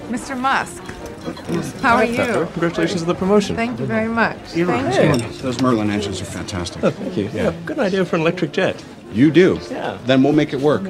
Mr. 0.07 0.33
Musk, 0.33 0.81
how 1.83 1.97
are 1.97 2.09
you? 2.09 2.47
Congratulations 2.53 3.03
on 3.03 3.07
the 3.07 3.13
promotion. 3.13 3.57
Thank 3.57 3.81
you 3.81 3.85
very 3.85 4.07
much. 4.07 4.37
Thank 4.53 4.95
Hey. 4.95 5.41
Those 5.41 5.61
Merlin 5.61 5.89
engines 5.89 6.21
are 6.21 6.25
fantastic. 6.25 6.81
Oh, 6.85 6.89
thank 6.89 7.17
you. 7.17 7.29
Yeah. 7.33 7.53
good 7.65 7.79
idea 7.79 8.05
for 8.05 8.15
an 8.15 8.21
electric 8.21 8.53
jet. 8.53 8.81
You 9.11 9.29
do? 9.29 9.59
Yeah. 9.69 9.97
Then 10.07 10.23
we'll 10.23 10.31
make 10.31 10.55
it 10.55 10.63
work. 10.63 10.83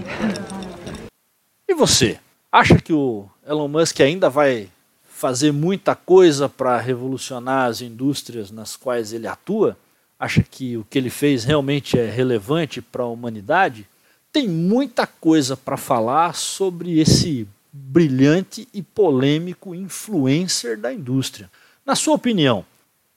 E 1.68 1.74
você? 1.74 2.20
Acha 2.51 2.80
que 2.80 2.93
o 2.93 3.28
Elon 3.47 3.68
Musk 3.68 3.99
ainda 3.99 4.30
vai 4.30 4.70
fazer 5.09 5.51
muita 5.51 5.95
coisa 5.95 6.47
para 6.47 6.78
revolucionar 6.78 7.68
as 7.68 7.82
indústrias 7.82 8.51
nas 8.51 8.76
quais 8.76 9.12
ele 9.12 9.26
atua? 9.26 9.76
Acha 10.22 10.43
que 10.43 10.78
o 10.78 10.86
que 10.88 10.99
ele 10.99 11.09
fez 11.09 11.43
realmente 11.45 11.97
é 11.97 12.07
relevante 12.07 12.80
para 12.80 13.01
a 13.01 13.07
humanidade? 13.07 13.88
Tem 14.32 14.47
muita 14.47 15.07
coisa 15.07 15.57
para 15.57 15.76
falar 15.78 16.36
sobre 16.36 16.99
esse 16.99 17.47
brilhante 17.74 18.67
e 18.72 18.84
polêmico 18.84 19.74
influencer 19.74 20.78
da 20.78 20.93
indústria. 20.93 21.49
Na 21.84 21.95
sua 21.95 22.13
opinião, 22.13 22.63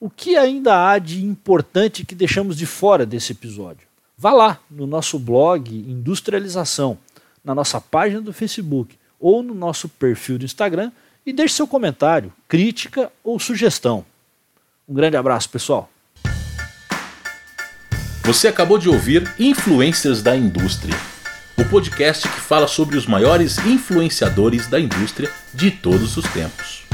o 0.01 0.09
que 0.09 0.35
ainda 0.35 0.89
há 0.89 0.99
de 0.99 1.23
importante 1.23 2.07
que 2.07 2.15
deixamos 2.15 2.57
de 2.57 2.65
fora 2.65 3.05
desse 3.05 3.33
episódio? 3.33 3.87
Vá 4.17 4.33
lá 4.33 4.59
no 4.71 4.87
nosso 4.87 5.19
blog 5.19 5.77
Industrialização, 5.77 6.97
na 7.45 7.55
nossa 7.55 7.83
página 7.83 8.23
do 8.23 8.33
Facebook 8.33 8.97
ou 9.21 9.43
no 9.43 9.55
nosso 9.55 9.91
perfil 9.91 10.39
do 10.39 10.47
Instagram 10.47 10.91
e 11.27 11.35
deixe 11.35 11.53
seu 11.53 11.67
comentário, 11.67 12.33
crítica 12.49 13.13
ou 13.23 13.39
sugestão. 13.39 14.07
Um 14.89 14.95
grande 14.95 15.19
abraço, 15.19 15.51
pessoal. 15.51 15.91
Você 18.25 18.49
acabou 18.49 18.79
de 18.79 18.89
ouvir 18.89 19.31
Influencers 19.39 20.21
da 20.23 20.35
Indústria, 20.35 20.97
o 21.59 21.65
podcast 21.67 22.27
que 22.27 22.41
fala 22.41 22.67
sobre 22.67 22.97
os 22.97 23.07
maiores 23.07 23.59
influenciadores 23.59 24.67
da 24.67 24.81
indústria 24.81 25.31
de 25.53 25.71
todos 25.71 26.17
os 26.17 26.25
tempos. 26.29 26.85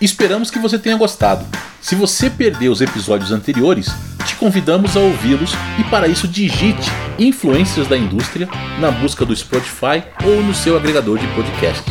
Esperamos 0.00 0.48
que 0.48 0.60
você 0.60 0.78
tenha 0.78 0.96
gostado. 0.96 1.44
Se 1.80 1.96
você 1.96 2.30
perdeu 2.30 2.70
os 2.70 2.80
episódios 2.80 3.32
anteriores, 3.32 3.88
te 4.24 4.36
convidamos 4.36 4.96
a 4.96 5.00
ouvi-los 5.00 5.54
e 5.76 5.82
para 5.90 6.06
isso 6.06 6.28
digite 6.28 6.88
Influências 7.18 7.88
da 7.88 7.98
Indústria 7.98 8.48
na 8.78 8.92
busca 8.92 9.24
do 9.24 9.34
Spotify 9.34 10.04
ou 10.24 10.40
no 10.40 10.54
seu 10.54 10.76
agregador 10.76 11.18
de 11.18 11.26
podcast. 11.34 11.82